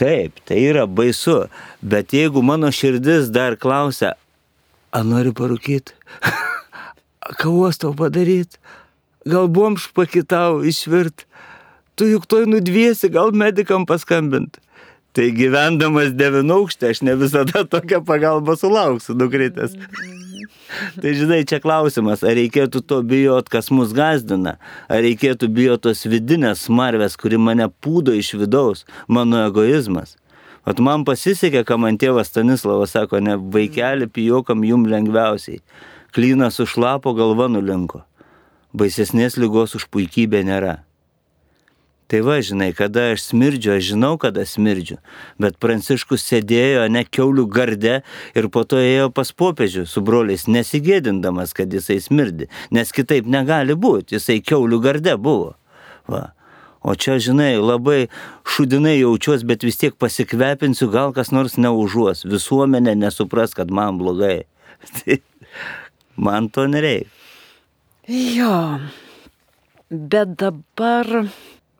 Taip, 0.00 0.40
tai 0.42 0.58
yra 0.58 0.88
baisu, 0.90 1.44
bet 1.78 2.10
jeigu 2.16 2.42
mano 2.42 2.72
širdis 2.74 3.28
dar 3.30 3.54
klausia, 3.54 4.16
ar 4.90 5.04
nori 5.06 5.30
parūkyti, 5.34 5.94
kavos 7.40 7.78
tau 7.78 7.92
padaryti, 7.94 8.58
gal 9.22 9.46
buvom 9.46 9.78
špakitau 9.78 10.64
išvirt, 10.66 11.28
tu 11.94 12.08
juk 12.10 12.26
toj 12.30 12.46
nudviesi, 12.50 13.10
gal 13.12 13.34
medikam 13.36 13.86
paskambint. 13.88 14.58
Tai 15.14 15.28
gyvendamas 15.30 16.10
devynaukštė, 16.18 16.90
aš 16.90 17.04
ne 17.06 17.14
visada 17.18 17.62
tokią 17.70 18.00
pagalbą 18.06 18.56
sulauksiu 18.58 19.14
nukritęs. 19.14 19.76
tai 21.02 21.12
žinai, 21.14 21.44
čia 21.46 21.60
klausimas, 21.62 22.24
ar 22.26 22.34
reikėtų 22.34 22.82
to 22.82 22.98
bijot, 23.06 23.48
kas 23.52 23.70
mus 23.70 23.94
gazdina, 23.94 24.56
ar 24.90 25.04
reikėtų 25.06 25.48
bijot 25.54 25.84
tos 25.86 26.02
vidinės 26.10 26.66
smarvės, 26.66 27.14
kuri 27.20 27.38
mane 27.38 27.68
pūdo 27.84 28.14
iš 28.16 28.34
vidaus, 28.40 28.82
mano 29.06 29.44
egoizmas. 29.46 30.16
Vat 30.64 30.80
man 30.80 31.04
pasisekė, 31.04 31.62
ką 31.68 31.76
man 31.78 32.00
tėvas 32.00 32.32
Stanislavas 32.32 32.94
sako, 32.96 33.20
ne 33.20 33.36
vaikeli 33.36 34.08
pijokam 34.08 34.64
jum 34.64 34.88
lengviausiai. 34.88 35.60
Klynas 36.14 36.58
užlapo 36.64 37.12
galva 37.14 37.50
nulinko. 37.52 38.02
Baisesnės 38.74 39.36
lygos 39.38 39.76
už 39.78 39.86
puikybę 39.92 40.40
nėra. 40.46 40.80
Tai 42.14 42.20
va, 42.22 42.36
žinai, 42.38 42.68
kada 42.78 43.08
aš 43.10 43.24
smirdžiu, 43.32 43.72
aš 43.74 43.88
žinau, 43.88 44.12
kada 44.22 44.44
smirdžiu. 44.46 45.00
Bet 45.42 45.56
Pranciškus 45.58 46.22
sėdėjo 46.22 46.84
ne 46.94 47.00
keulių 47.02 47.42
garde 47.50 47.94
ir 48.38 48.46
po 48.54 48.62
to 48.62 48.78
ėjo 48.78 49.08
pas 49.10 49.32
popiežių 49.34 49.82
su 49.90 49.98
broliais, 50.06 50.44
nesigėdindamas, 50.46 51.50
kad 51.58 51.74
jisai 51.74 51.96
smirdi. 52.04 52.46
Nes 52.70 52.94
kitaip 52.94 53.26
negali 53.26 53.74
būti, 53.74 54.14
jisai 54.14 54.36
keulių 54.46 54.78
garde 54.84 55.16
buvo. 55.18 55.56
Va. 56.06 56.22
O 56.86 56.94
čia, 56.94 57.16
žinai, 57.18 57.56
labai 57.58 58.04
šudinai 58.46 58.94
jaučiuos, 59.00 59.42
bet 59.50 59.66
vis 59.66 59.82
tiek 59.82 59.98
pasikvepinsiu, 59.98 60.92
gal 60.94 61.10
kas 61.18 61.34
nors 61.34 61.58
neužuos. 61.58 62.22
Visuomenė 62.30 62.94
nesupras, 63.00 63.58
kad 63.58 63.74
man 63.74 63.98
blogai. 63.98 64.44
Tai 65.00 65.18
man 66.14 66.46
to 66.46 66.68
nereikia. 66.70 67.10
Jo. 68.06 68.54
Bet 69.90 70.38
dabar 70.38 71.26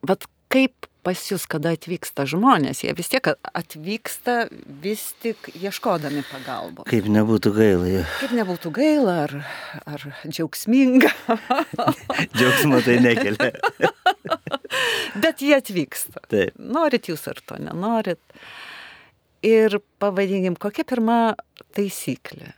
vat 0.09 0.29
kaip 0.53 0.89
pas 1.05 1.21
jūs, 1.29 1.45
kada 1.51 1.75
atvyksta 1.77 2.25
žmonės, 2.29 2.81
jie 2.85 2.95
vis 2.97 3.11
tiek 3.13 3.27
atvyksta 3.29 4.37
vis 4.83 5.11
tik 5.23 5.51
ieškodami 5.53 6.25
pagalbos. 6.31 6.89
Kaip 6.89 7.09
nebūtų 7.13 7.53
gaila. 7.57 7.91
Jo. 7.91 8.05
Kaip 8.23 8.35
nebūtų 8.39 8.73
gaila 8.79 9.17
ar, 9.27 9.37
ar 9.85 10.07
džiaugsminga. 10.25 11.13
Džiaugsmo 12.37 12.81
tai 12.87 12.99
nekelia. 13.05 13.53
Bet 15.23 15.45
jie 15.45 15.55
atvyksta. 15.59 16.25
Taip. 16.33 16.57
Norit 16.59 17.13
jūs 17.13 17.29
ar 17.31 17.41
to 17.45 17.61
nenorit. 17.61 18.23
Ir 19.45 19.77
pavadinkim, 20.01 20.57
kokia 20.57 20.87
pirma 20.89 21.19
taisyklė. 21.77 22.55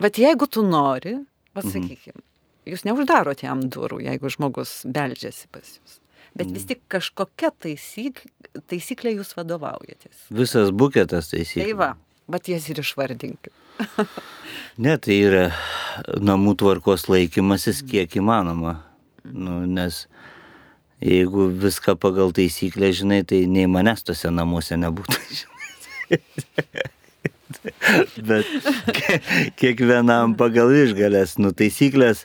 Bet 0.00 0.16
jeigu 0.16 0.48
tu 0.48 0.64
nori, 0.64 1.18
pasakykim, 1.52 2.16
mhm. 2.16 2.28
jūs 2.72 2.86
neuždarot 2.88 3.44
jam 3.44 3.66
durų, 3.68 4.00
jeigu 4.06 4.32
žmogus 4.32 4.78
beldžiasi 4.88 5.50
pas 5.52 5.74
jūs 5.76 6.00
bet 6.36 6.52
vis 6.54 6.66
tik 6.68 6.82
kažkokia 6.92 7.52
taisyklė, 7.62 8.30
taisyklė 8.70 9.14
jūs 9.18 9.34
vadovaujatės. 9.38 10.26
Visas 10.34 10.72
buketas 10.74 11.30
taisyklių. 11.32 11.64
Tai 11.64 11.78
va, 11.80 11.90
bet 12.30 12.50
jas 12.52 12.68
ir 12.72 12.82
išvardinkit. 12.82 13.52
ne, 14.84 14.96
tai 15.00 15.16
yra 15.24 15.46
namų 16.20 16.56
tvarkos 16.60 17.08
laikymasis 17.10 17.82
kiek 17.88 18.16
įmanoma. 18.20 18.78
Nu, 19.24 19.62
nes 19.68 20.06
jeigu 21.04 21.48
viską 21.62 21.96
pagal 22.00 22.32
taisyklę 22.36 22.92
žinai, 22.96 23.22
tai 23.28 23.44
nei 23.50 23.66
manęs 23.70 24.04
tose 24.06 24.32
namuose 24.32 24.78
nebūtų. 24.80 25.18
Bet 28.28 28.46
kiekvienam 29.60 30.34
pagal 30.38 30.72
išgalės, 30.74 31.36
nu 31.42 31.52
taisyklės 31.56 32.24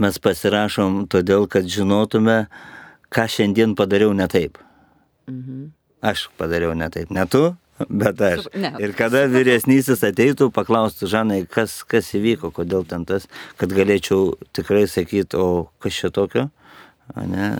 mes 0.00 0.18
pasirašom 0.22 1.06
todėl, 1.12 1.46
kad 1.50 1.68
žinotume, 1.68 2.46
ką 3.14 3.24
šiandien 3.30 3.74
padariau 3.78 4.12
ne 4.16 4.28
taip. 4.30 4.58
Mhm. 5.28 5.70
Aš 6.02 6.28
padariau 6.38 6.76
ne 6.78 6.86
taip, 6.94 7.10
ne 7.10 7.24
tu, 7.26 7.56
bet 7.88 8.20
aš. 8.20 8.46
Ne. 8.62 8.72
Ir 8.82 8.94
kada 8.98 9.24
vyresnysis 9.30 10.02
ateitų, 10.06 10.50
paklaustų, 10.54 11.08
Žanai, 11.10 11.42
kas, 11.50 11.80
kas 11.88 12.12
įvyko, 12.18 12.52
kodėl 12.54 12.86
ten 12.88 13.04
tas, 13.08 13.28
kad 13.58 13.72
galėčiau 13.74 14.36
tikrai 14.56 14.86
sakyti, 14.90 15.38
o 15.38 15.68
kas 15.82 15.98
čia 15.98 16.12
tokio, 16.14 16.48
ne? 17.16 17.50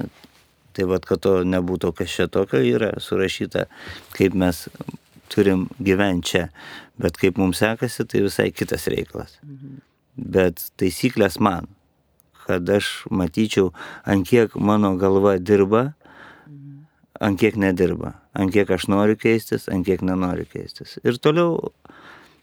Tai 0.79 0.87
vad, 0.87 1.03
kad 1.09 1.23
to 1.25 1.40
nebūtų 1.42 1.90
kas 1.99 2.12
čia 2.14 2.29
tokio, 2.31 2.61
yra 2.62 2.92
surašyta, 3.03 3.66
kaip 4.14 4.37
mes 4.38 4.68
turim 5.33 5.66
gyventi 5.83 6.33
čia, 6.33 6.44
bet 7.03 7.18
kaip 7.18 7.38
mums 7.40 7.59
sekasi, 7.62 8.07
tai 8.07 8.23
visai 8.27 8.51
kitas 8.55 8.87
reikalas. 8.90 9.38
Mhm. 9.42 9.83
Bet 10.18 10.62
taisyklės 10.79 11.38
man 11.42 11.68
kad 12.48 12.68
aš 12.72 13.04
matyčiau, 13.12 13.72
ant 14.08 14.26
kiek 14.28 14.56
mano 14.56 14.94
galva 15.00 15.37
dirba, 15.38 15.92
ant 17.20 17.40
kiek 17.40 17.58
nedirba, 17.61 18.14
ant 18.32 18.52
kiek 18.54 18.70
aš 18.72 18.88
noriu 18.88 19.18
keistis, 19.20 19.68
ant 19.68 19.84
kiek 19.87 20.04
nenoriu 20.06 20.46
keistis. 20.48 20.96
Ir 21.04 21.20
toliau 21.20 21.74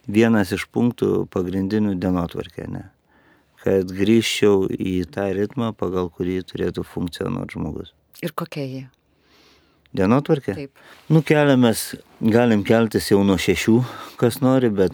vienas 0.05 0.53
iš 0.53 0.67
punktų 0.69 1.25
pagrindinių 1.33 1.95
dienotvarkė, 2.01 2.67
ne? 2.69 2.89
kad 3.65 3.89
grįžčiau 3.89 4.67
į 4.69 5.07
tą 5.09 5.31
ritmą, 5.33 5.71
pagal 5.73 6.11
kurį 6.13 6.43
turėtų 6.45 6.83
funkcionuoti 6.85 7.57
žmogus. 7.57 7.95
Ir 8.21 8.35
kokia 8.37 8.61
jie? 8.61 8.83
Dienotvarkė? 9.95 10.53
Taip. 10.53 10.83
Nukeliamės, 11.09 11.95
galim 12.21 12.61
keltis 12.67 13.09
jau 13.09 13.23
nuo 13.25 13.39
šešių, 13.41 13.79
kas 14.21 14.37
nori, 14.43 14.69
bet 14.69 14.93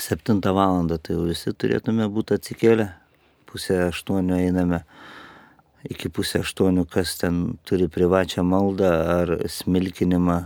septintą 0.00 0.54
valandą 0.56 0.96
tai 1.02 1.18
jau 1.18 1.26
visi 1.28 1.52
turėtume 1.52 2.08
būti 2.14 2.38
atsikėlę 2.38 2.88
pusę 3.50 3.86
aštuonių 3.90 4.38
einame 4.38 4.84
iki 5.88 6.10
pusę 6.12 6.42
aštuonių, 6.44 6.84
kas 6.90 7.16
ten 7.20 7.56
turi 7.68 7.88
privačią 7.92 8.44
maldą 8.44 8.90
ar 9.20 9.32
smilkinimą 9.48 10.42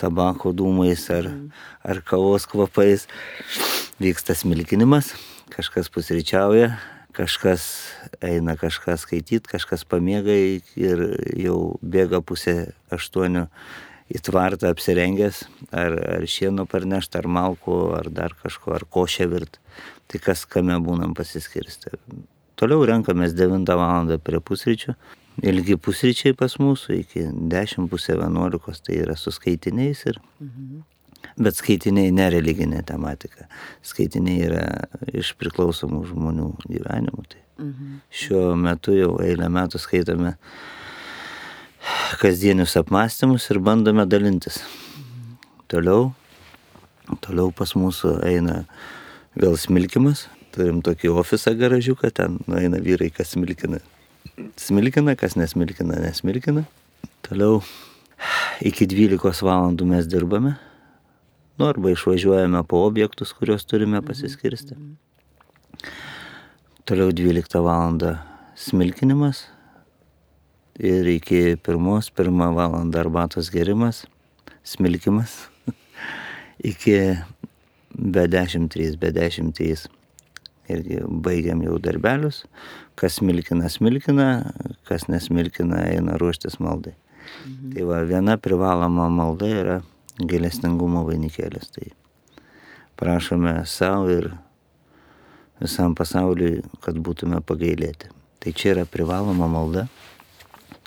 tabako 0.00 0.50
dūmais 0.56 1.04
ar, 1.14 1.28
mm. 1.30 1.52
ar 1.86 2.02
kavos 2.06 2.48
kvapais. 2.50 3.06
Vyksta 4.02 4.34
smilkinimas, 4.34 5.12
kažkas 5.52 5.90
pusryčiauja, 5.92 6.72
kažkas 7.14 7.68
eina 8.24 8.56
kažką 8.58 8.96
skaityti, 8.98 9.46
kažkas 9.52 9.84
pamiega 9.86 10.34
ir 10.34 11.06
jau 11.38 11.76
bėga 11.82 12.22
pusę 12.26 12.72
aštuonių 12.90 13.46
į 14.12 14.20
tvartą 14.26 14.72
apsirengęs, 14.72 15.44
ar, 15.70 15.94
ar 16.18 16.26
šieno 16.28 16.66
parnešti, 16.68 17.20
ar 17.20 17.28
malko, 17.30 17.78
ar 17.96 18.10
dar 18.12 18.34
kažko, 18.42 18.74
ar 18.76 18.84
košę 18.84 19.28
virt. 19.30 19.60
Tai 20.10 20.20
kas 20.20 20.42
kame 20.44 20.76
būnam 20.84 21.14
pasiskirsti. 21.16 21.94
Toliau 22.60 22.84
renkamės 22.86 23.34
9 23.38 23.76
val. 23.78 24.16
prie 24.18 24.40
pusryčių. 24.40 24.94
Ilgi 25.42 25.78
pusryčiai 25.80 26.34
pas 26.36 26.58
mūsų 26.60 26.98
iki 27.00 27.24
10 27.32 27.88
pusė 27.88 28.18
11 28.18 28.82
tai 28.84 28.98
yra 29.00 29.16
su 29.16 29.32
skaitiniais 29.32 30.04
ir 30.06 30.18
mhm. 30.40 30.82
Bet 31.38 31.56
skaitiniai 31.56 32.10
nereliginė 32.12 32.82
tematika. 32.84 33.46
Skaitiniai 33.86 34.42
yra 34.48 34.64
iš 35.14 35.32
priklausomų 35.40 36.02
žmonių 36.10 36.48
gyvenimų. 36.66 37.24
Tai 37.30 37.42
mhm. 37.64 37.94
Šiuo 38.10 38.44
metu 38.58 38.96
jau 38.96 39.14
eilę 39.24 39.48
metų 39.52 39.80
skaitome 39.80 40.34
kasdienius 42.20 42.76
apmąstymus 42.78 43.48
ir 43.54 43.62
bandome 43.64 44.04
dalintis. 44.06 44.60
Mhm. 44.60 45.38
Toliau, 45.72 46.10
toliau 47.24 47.54
pas 47.56 47.72
mūsų 47.78 48.18
eina 48.28 48.62
vėl 49.38 49.56
smilkimas, 49.56 50.26
Turim 50.52 50.82
tokį 50.84 51.08
ofisą 51.16 51.54
garažiuką, 51.56 52.10
ten 52.12 52.34
nueina 52.44 52.76
vyrai, 52.82 53.08
kas 53.14 53.30
smilkina. 53.32 53.78
Smilkina, 54.60 55.14
kas 55.16 55.32
nesmilkina, 55.40 55.96
nesmilkina. 56.02 56.66
Toliau 57.24 57.62
iki 58.60 58.84
12 58.90 59.46
valandų 59.46 59.86
mes 59.88 60.08
dirbame. 60.12 60.58
Nu, 61.56 61.70
arba 61.70 61.94
išvažiuojame 61.94 62.60
po 62.68 62.82
objektus, 62.84 63.32
kuriuos 63.36 63.64
turime 63.68 64.02
pasiskirsti. 64.04 64.76
Toliau 66.84 67.14
12 67.16 67.56
valandą 67.64 68.18
smilkinimas. 68.58 69.46
Ir 70.76 71.08
iki 71.14 71.56
pirmos, 71.64 72.10
pirmą 72.12 72.50
valandą 72.56 73.00
arbatos 73.06 73.48
gerimas, 73.52 74.04
smilkimas. 74.68 75.46
iki 76.72 77.00
be 77.96 78.28
10.3, 78.28 79.00
be 79.00 79.12
10.3 79.16 80.01
irgi 80.74 81.00
baigiam 81.24 81.62
jau 81.64 81.78
darbelius, 81.82 82.42
kas 82.98 83.20
smilkina, 83.20 83.70
smilkina, 83.72 84.28
kas 84.88 85.08
nesmilkina, 85.10 85.84
eina 85.92 86.18
ruoštis 86.20 86.58
maldai. 86.60 86.94
Mhm. 87.46 87.72
Tai 87.74 87.88
va, 87.88 88.02
viena 88.06 88.36
privaloma 88.36 89.08
malda 89.10 89.48
yra 89.48 89.76
gailestingumo 90.18 91.04
vainikėlis. 91.08 91.70
Tai 91.74 91.90
prašome 92.98 93.54
savo 93.66 94.10
ir 94.12 94.32
visam 95.62 95.94
pasauliui, 95.98 96.62
kad 96.82 96.98
būtume 96.98 97.40
pagailėti. 97.46 98.10
Tai 98.42 98.52
čia 98.58 98.74
yra 98.74 98.86
privaloma 98.88 99.48
malda. 99.50 99.86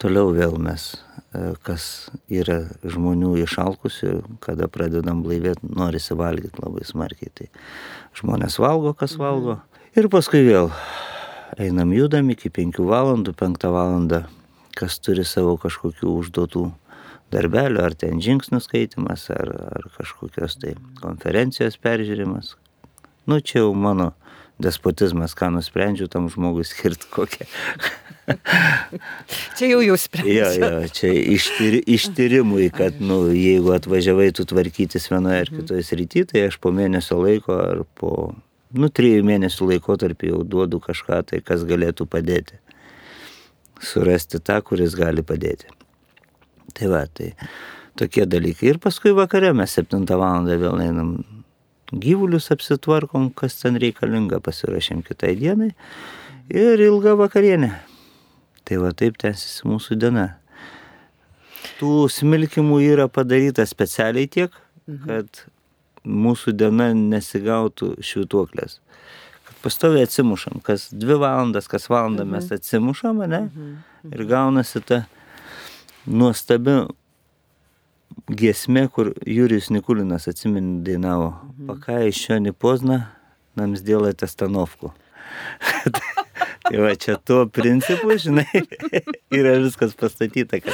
Toliau 0.02 0.34
vėl 0.36 0.58
mes, 0.60 0.90
kas 1.66 2.10
yra 2.32 2.62
žmonių 2.84 3.34
išalkusių, 3.44 4.14
kada 4.44 4.70
pradedam 4.72 5.24
blaivėti, 5.26 5.68
norisi 5.76 6.18
valgyti 6.18 6.62
labai 6.64 6.86
smarkiai. 6.88 7.32
Tai 7.36 7.50
žmonės 8.20 8.60
valgo, 8.62 8.94
kas 8.98 9.18
valgo. 9.20 9.60
Ir 9.96 10.10
paskui 10.12 10.44
vėl 10.46 10.72
einam 11.62 11.94
judam 11.96 12.32
iki 12.34 12.52
5 12.52 12.82
valandų, 12.86 13.36
5 13.38 13.70
valandą, 13.72 14.26
kas 14.76 15.00
turi 15.00 15.24
savo 15.28 15.56
kažkokių 15.62 16.18
užduotų 16.20 16.66
darbelių, 17.34 17.82
ar 17.84 17.96
ten 17.98 18.22
žingsnių 18.24 18.60
skaitimas, 18.64 19.30
ar, 19.34 19.52
ar 19.78 19.88
kažkokios 19.98 20.60
tai 20.62 20.76
konferencijos 21.02 21.80
peržiūrimas. 21.82 22.56
Nu, 23.26 23.40
čia 23.42 23.64
jau 23.64 23.74
mano 23.74 24.12
despotizmas, 24.62 25.34
ką 25.36 25.50
nusprendžiu 25.56 26.08
tam 26.12 26.30
žmogui 26.32 26.66
skirti 26.68 27.10
kokią. 27.12 27.48
Čia 29.58 29.70
jau 29.70 29.82
jūs 29.84 30.08
sprendžiate. 30.08 30.58
Jo, 30.60 30.70
jo, 30.82 30.90
čia 30.98 31.12
ištyri, 31.36 31.82
ištyrimui, 31.96 32.70
kad, 32.74 32.98
nu, 33.04 33.20
jeigu 33.36 33.76
atvažiavai 33.76 34.32
tu 34.36 34.48
tvarkytis 34.50 35.08
vienoje 35.12 35.46
ar 35.46 35.52
kitoje 35.54 35.86
srityje, 35.86 36.32
tai 36.34 36.48
aš 36.50 36.58
po 36.62 36.74
mėnesio 36.76 37.20
laiko 37.22 37.60
ar 37.62 37.84
po, 38.00 38.12
nu, 38.74 38.90
trijų 38.90 39.24
mėnesių 39.28 39.70
laiko 39.74 39.98
tarp 40.02 40.26
jau 40.26 40.42
duodu 40.42 40.82
kažką 40.84 41.22
tai, 41.30 41.42
kas 41.46 41.68
galėtų 41.70 42.10
padėti. 42.10 42.60
Surasti 43.86 44.42
tą, 44.42 44.62
kuris 44.66 44.98
gali 44.98 45.22
padėti. 45.26 45.70
Tai 46.76 46.92
va, 46.92 47.06
tai 47.06 47.34
tokie 48.00 48.26
dalykai. 48.28 48.74
Ir 48.74 48.82
paskui 48.84 49.14
vakare 49.16 49.54
mes 49.56 49.78
7 49.78 50.06
val. 50.18 50.48
vėl 50.50 50.82
einam 50.82 51.18
gyvulius 51.94 52.50
apsitvarkom, 52.52 53.30
kas 53.38 53.60
ten 53.62 53.78
reikalinga, 53.80 54.42
pasirašėm 54.44 55.04
kitai 55.06 55.36
dienai. 55.40 55.76
Ir 56.50 56.82
ilga 56.82 57.16
vakarienė. 57.20 57.74
Tai 58.66 58.80
va 58.82 58.92
taip 58.98 59.20
tęsiasi 59.22 59.68
mūsų 59.70 59.98
diena. 60.02 60.30
Tų 61.78 62.08
smilkimų 62.10 62.80
yra 62.86 63.06
padaryta 63.12 63.66
specialiai 63.70 64.30
tiek, 64.32 64.54
mhm. 64.88 65.04
kad 65.06 65.46
mūsų 66.06 66.56
diena 66.58 66.90
nesigautų 66.96 67.96
švituoklės. 68.06 68.80
Kad 69.46 69.62
pastoviai 69.62 70.06
atsimušam, 70.08 70.62
kas 70.66 70.88
dvi 70.94 71.18
valandas, 71.22 71.70
kas 71.70 71.90
valandą 71.92 72.26
mhm. 72.26 72.38
mes 72.38 72.52
atsimušam, 72.58 73.22
ne? 73.26 73.46
Mhm. 73.46 73.72
mhm. 74.06 74.14
Ir 74.16 74.26
gaunasi 74.30 74.82
ta 74.86 75.04
nuostabi 76.06 76.84
giesmė, 78.30 78.88
kur 78.90 79.14
Jurijus 79.28 79.72
Nikulinas 79.74 80.30
atsimeni 80.32 80.80
dainavo. 80.86 81.34
Mhm. 81.36 81.70
Pakai 81.70 82.02
iš 82.10 82.26
jo 82.30 82.42
nepozna, 82.42 83.02
nam 83.58 83.78
sdėlai 83.78 84.16
testanovku. 84.18 84.94
tai 86.66 86.82
va 86.82 86.92
čia 87.00 87.16
tuo 87.22 87.46
principu, 87.52 88.16
žinai, 88.22 88.64
yra 89.38 89.56
viskas 89.64 89.94
pastatyta, 90.00 90.60
kad, 90.64 90.74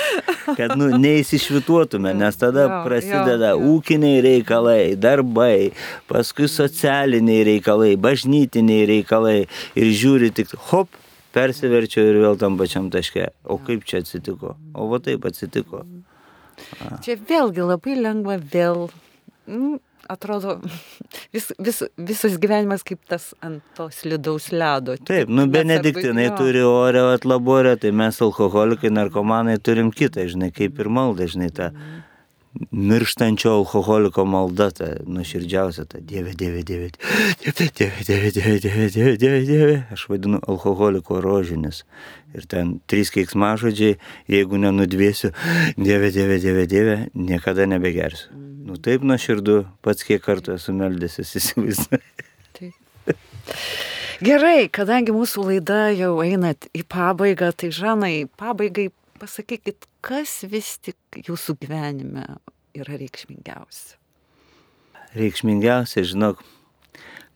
kad 0.57 0.75
nu, 0.79 0.87
neįsišvituotume, 1.01 2.13
nes 2.17 2.39
tada 2.39 2.65
jo, 2.67 2.79
prasideda 2.87 3.53
jo, 3.53 3.59
jo. 3.59 3.75
ūkiniai 3.75 4.23
reikalai, 4.25 4.79
darbai, 4.99 5.71
paskui 6.11 6.49
socialiniai 6.51 7.45
reikalai, 7.51 7.93
bažnytiniai 8.01 8.87
reikalai 8.95 9.37
ir 9.43 9.93
žiūri 10.01 10.31
tik, 10.39 10.55
hop, 10.71 10.95
persiverčiau 11.35 12.07
ir 12.11 12.21
vėl 12.23 12.39
tam 12.39 12.57
pačiam 12.59 12.89
taške. 12.93 13.29
O 13.43 13.59
kaip 13.61 13.85
čia 13.87 14.01
atsitiko? 14.03 14.55
O 14.75 14.87
va 14.91 14.99
taip 15.03 15.27
atsitiko. 15.27 15.85
A. 16.81 16.97
Čia 17.03 17.17
vėlgi 17.17 17.63
labai 17.65 17.95
lengva 17.99 18.37
vėl, 18.37 18.89
mm, 19.47 19.79
atrodo, 20.11 20.57
vis, 21.35 21.49
vis, 21.59 21.81
visas 22.11 22.37
gyvenimas 22.41 22.85
kaip 22.87 23.01
tas 23.09 23.31
ant 23.45 23.63
to 23.77 23.89
slidaus 23.95 24.51
ledo. 24.53 24.97
Taip, 25.07 25.31
nu 25.31 25.47
benediktinai 25.51 26.29
arba, 26.29 26.37
turi 26.43 26.63
orę 26.67 27.07
atlaborę, 27.15 27.75
tai 27.81 27.93
mes 27.95 28.21
alkoholikai, 28.21 28.93
narkomanai 28.93 29.57
turim 29.63 29.91
kitą, 29.95 30.27
žinai, 30.31 30.51
kaip 30.55 30.79
ir 30.79 30.91
maldą, 30.91 31.29
žinai, 31.31 31.51
tą. 31.55 31.73
Mm 31.73 32.07
mirštančio 32.71 33.51
alkoholiko 33.55 34.25
malda, 34.25 34.69
ta 34.75 34.87
nuoširdžiausia, 35.07 35.85
ta 35.85 35.99
Dieve, 35.99 36.33
Dieve, 36.37 36.63
Dieve, 36.63 36.89
Dieve, 37.43 37.69
Dieve, 37.77 38.01
Dieve, 38.07 38.31
Dieve, 38.31 38.59
Dieve, 38.59 38.89
Dieve, 38.89 39.17
Dieve, 39.17 39.41
Dieve. 39.47 39.77
Aš 39.91 40.07
vadinu 40.09 40.39
alkoholiko 40.47 41.21
rožinis. 41.21 41.83
Ir 42.35 42.47
ten 42.51 42.79
trys 42.87 43.11
keiksmažodžiai, 43.15 43.97
jeigu 44.31 44.59
nenudvėsiu, 44.59 45.31
Dieve, 45.77 46.11
Dieve, 46.11 46.39
Dieve, 46.43 46.67
Dieve, 46.67 46.97
niekada 47.15 47.67
nebegersiu. 47.67 48.31
Nu 48.61 48.77
taip 48.77 49.03
nuoširdu, 49.03 49.63
pats 49.83 50.05
kiek 50.07 50.21
kartų 50.23 50.55
esu 50.59 50.75
meldęsis, 50.75 51.35
įsivaizduoju. 51.39 52.03
Gerai, 54.21 54.67
kadangi 54.69 55.09
mūsų 55.15 55.47
laida 55.47 55.87
jau 55.97 56.19
einat 56.21 56.67
į 56.77 56.83
pabaigą, 56.85 57.49
tai 57.57 57.71
Žanai, 57.73 58.27
pabaigai 58.37 58.91
pasakykit, 59.21 59.85
kas 60.01 60.41
vis 60.49 60.75
tik 60.81 61.21
jūsų 61.27 61.55
gyvenime 61.61 62.25
yra 62.77 62.97
reikšmingiausia? 62.97 63.99
Reikšmingiausia, 65.13 66.03
žinok, 66.07 66.41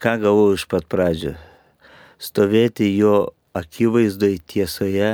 ką 0.01 0.15
gavau 0.23 0.53
iš 0.55 0.65
pat 0.71 0.87
pradžio. 0.89 1.35
Stovėti 2.17 2.87
jo 2.95 3.35
akivaizdoj 3.55 4.39
tiesoje, 4.49 5.11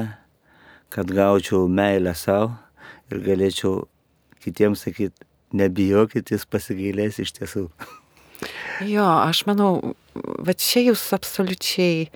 kad 0.93 1.11
gaučiau 1.11 1.67
meilę 1.67 2.13
savo 2.17 2.53
ir 3.11 3.23
galėčiau 3.25 3.87
kitiems 4.43 4.85
sakyti, 4.85 5.27
nebijokit, 5.57 6.31
jis 6.31 6.47
pasigailės 6.47 7.19
iš 7.21 7.35
tiesų. 7.39 7.67
Jo, 8.87 9.05
aš 9.27 9.43
manau, 9.49 9.93
va 10.15 10.53
čia 10.57 10.85
jūs 10.87 11.03
absoliučiai 11.17 12.07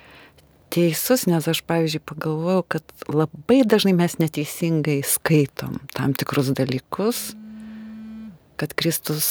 teisus, 0.74 1.26
nes 1.30 1.48
aš, 1.48 1.62
pavyzdžiui, 1.68 2.04
pagalvojau, 2.08 2.66
kad 2.76 3.08
labai 3.12 3.62
dažnai 3.68 3.96
mes 3.98 4.18
neteisingai 4.22 5.00
skaitom 5.06 5.80
tam 5.96 6.16
tikrus 6.18 6.52
dalykus, 6.56 7.34
kad 8.60 8.76
Kristus 8.78 9.28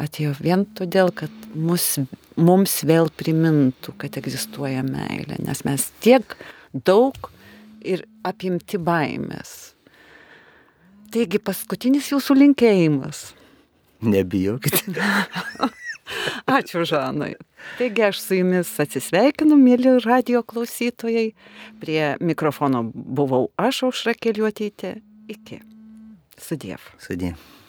atėjo 0.00 0.34
vien 0.40 0.64
todėl, 0.76 1.12
kad 1.12 1.32
mus, 1.54 1.98
mums 2.40 2.78
vėl 2.88 3.10
primintų, 3.12 3.94
kad 4.00 4.16
egzistuoja 4.20 4.84
meilė, 4.86 5.40
nes 5.44 5.64
mes 5.68 5.90
tiek 6.04 6.36
daug 6.72 7.30
ir 7.80 8.06
apimti 8.26 8.80
baimės. 8.80 9.74
Taigi 11.10 11.40
paskutinis 11.42 12.12
jūsų 12.12 12.36
linkėjimas. 12.38 13.30
Nebijokit. 14.06 14.84
Ačiū, 16.58 16.84
Žanai. 16.88 17.34
Taigi 17.78 18.04
aš 18.08 18.20
su 18.24 18.40
jumis 18.40 18.72
atsisveikinu, 18.82 19.58
mėly 19.60 19.98
radio 20.04 20.42
klausytojai. 20.42 21.30
Prie 21.82 22.02
mikrofono 22.20 22.86
buvau 22.94 23.48
aš, 23.60 23.84
Aušra 23.90 24.16
Keliuotytė. 24.16 24.96
Iki. 25.30 25.62
Sudiev. 26.40 26.92
Sudiev. 26.98 27.59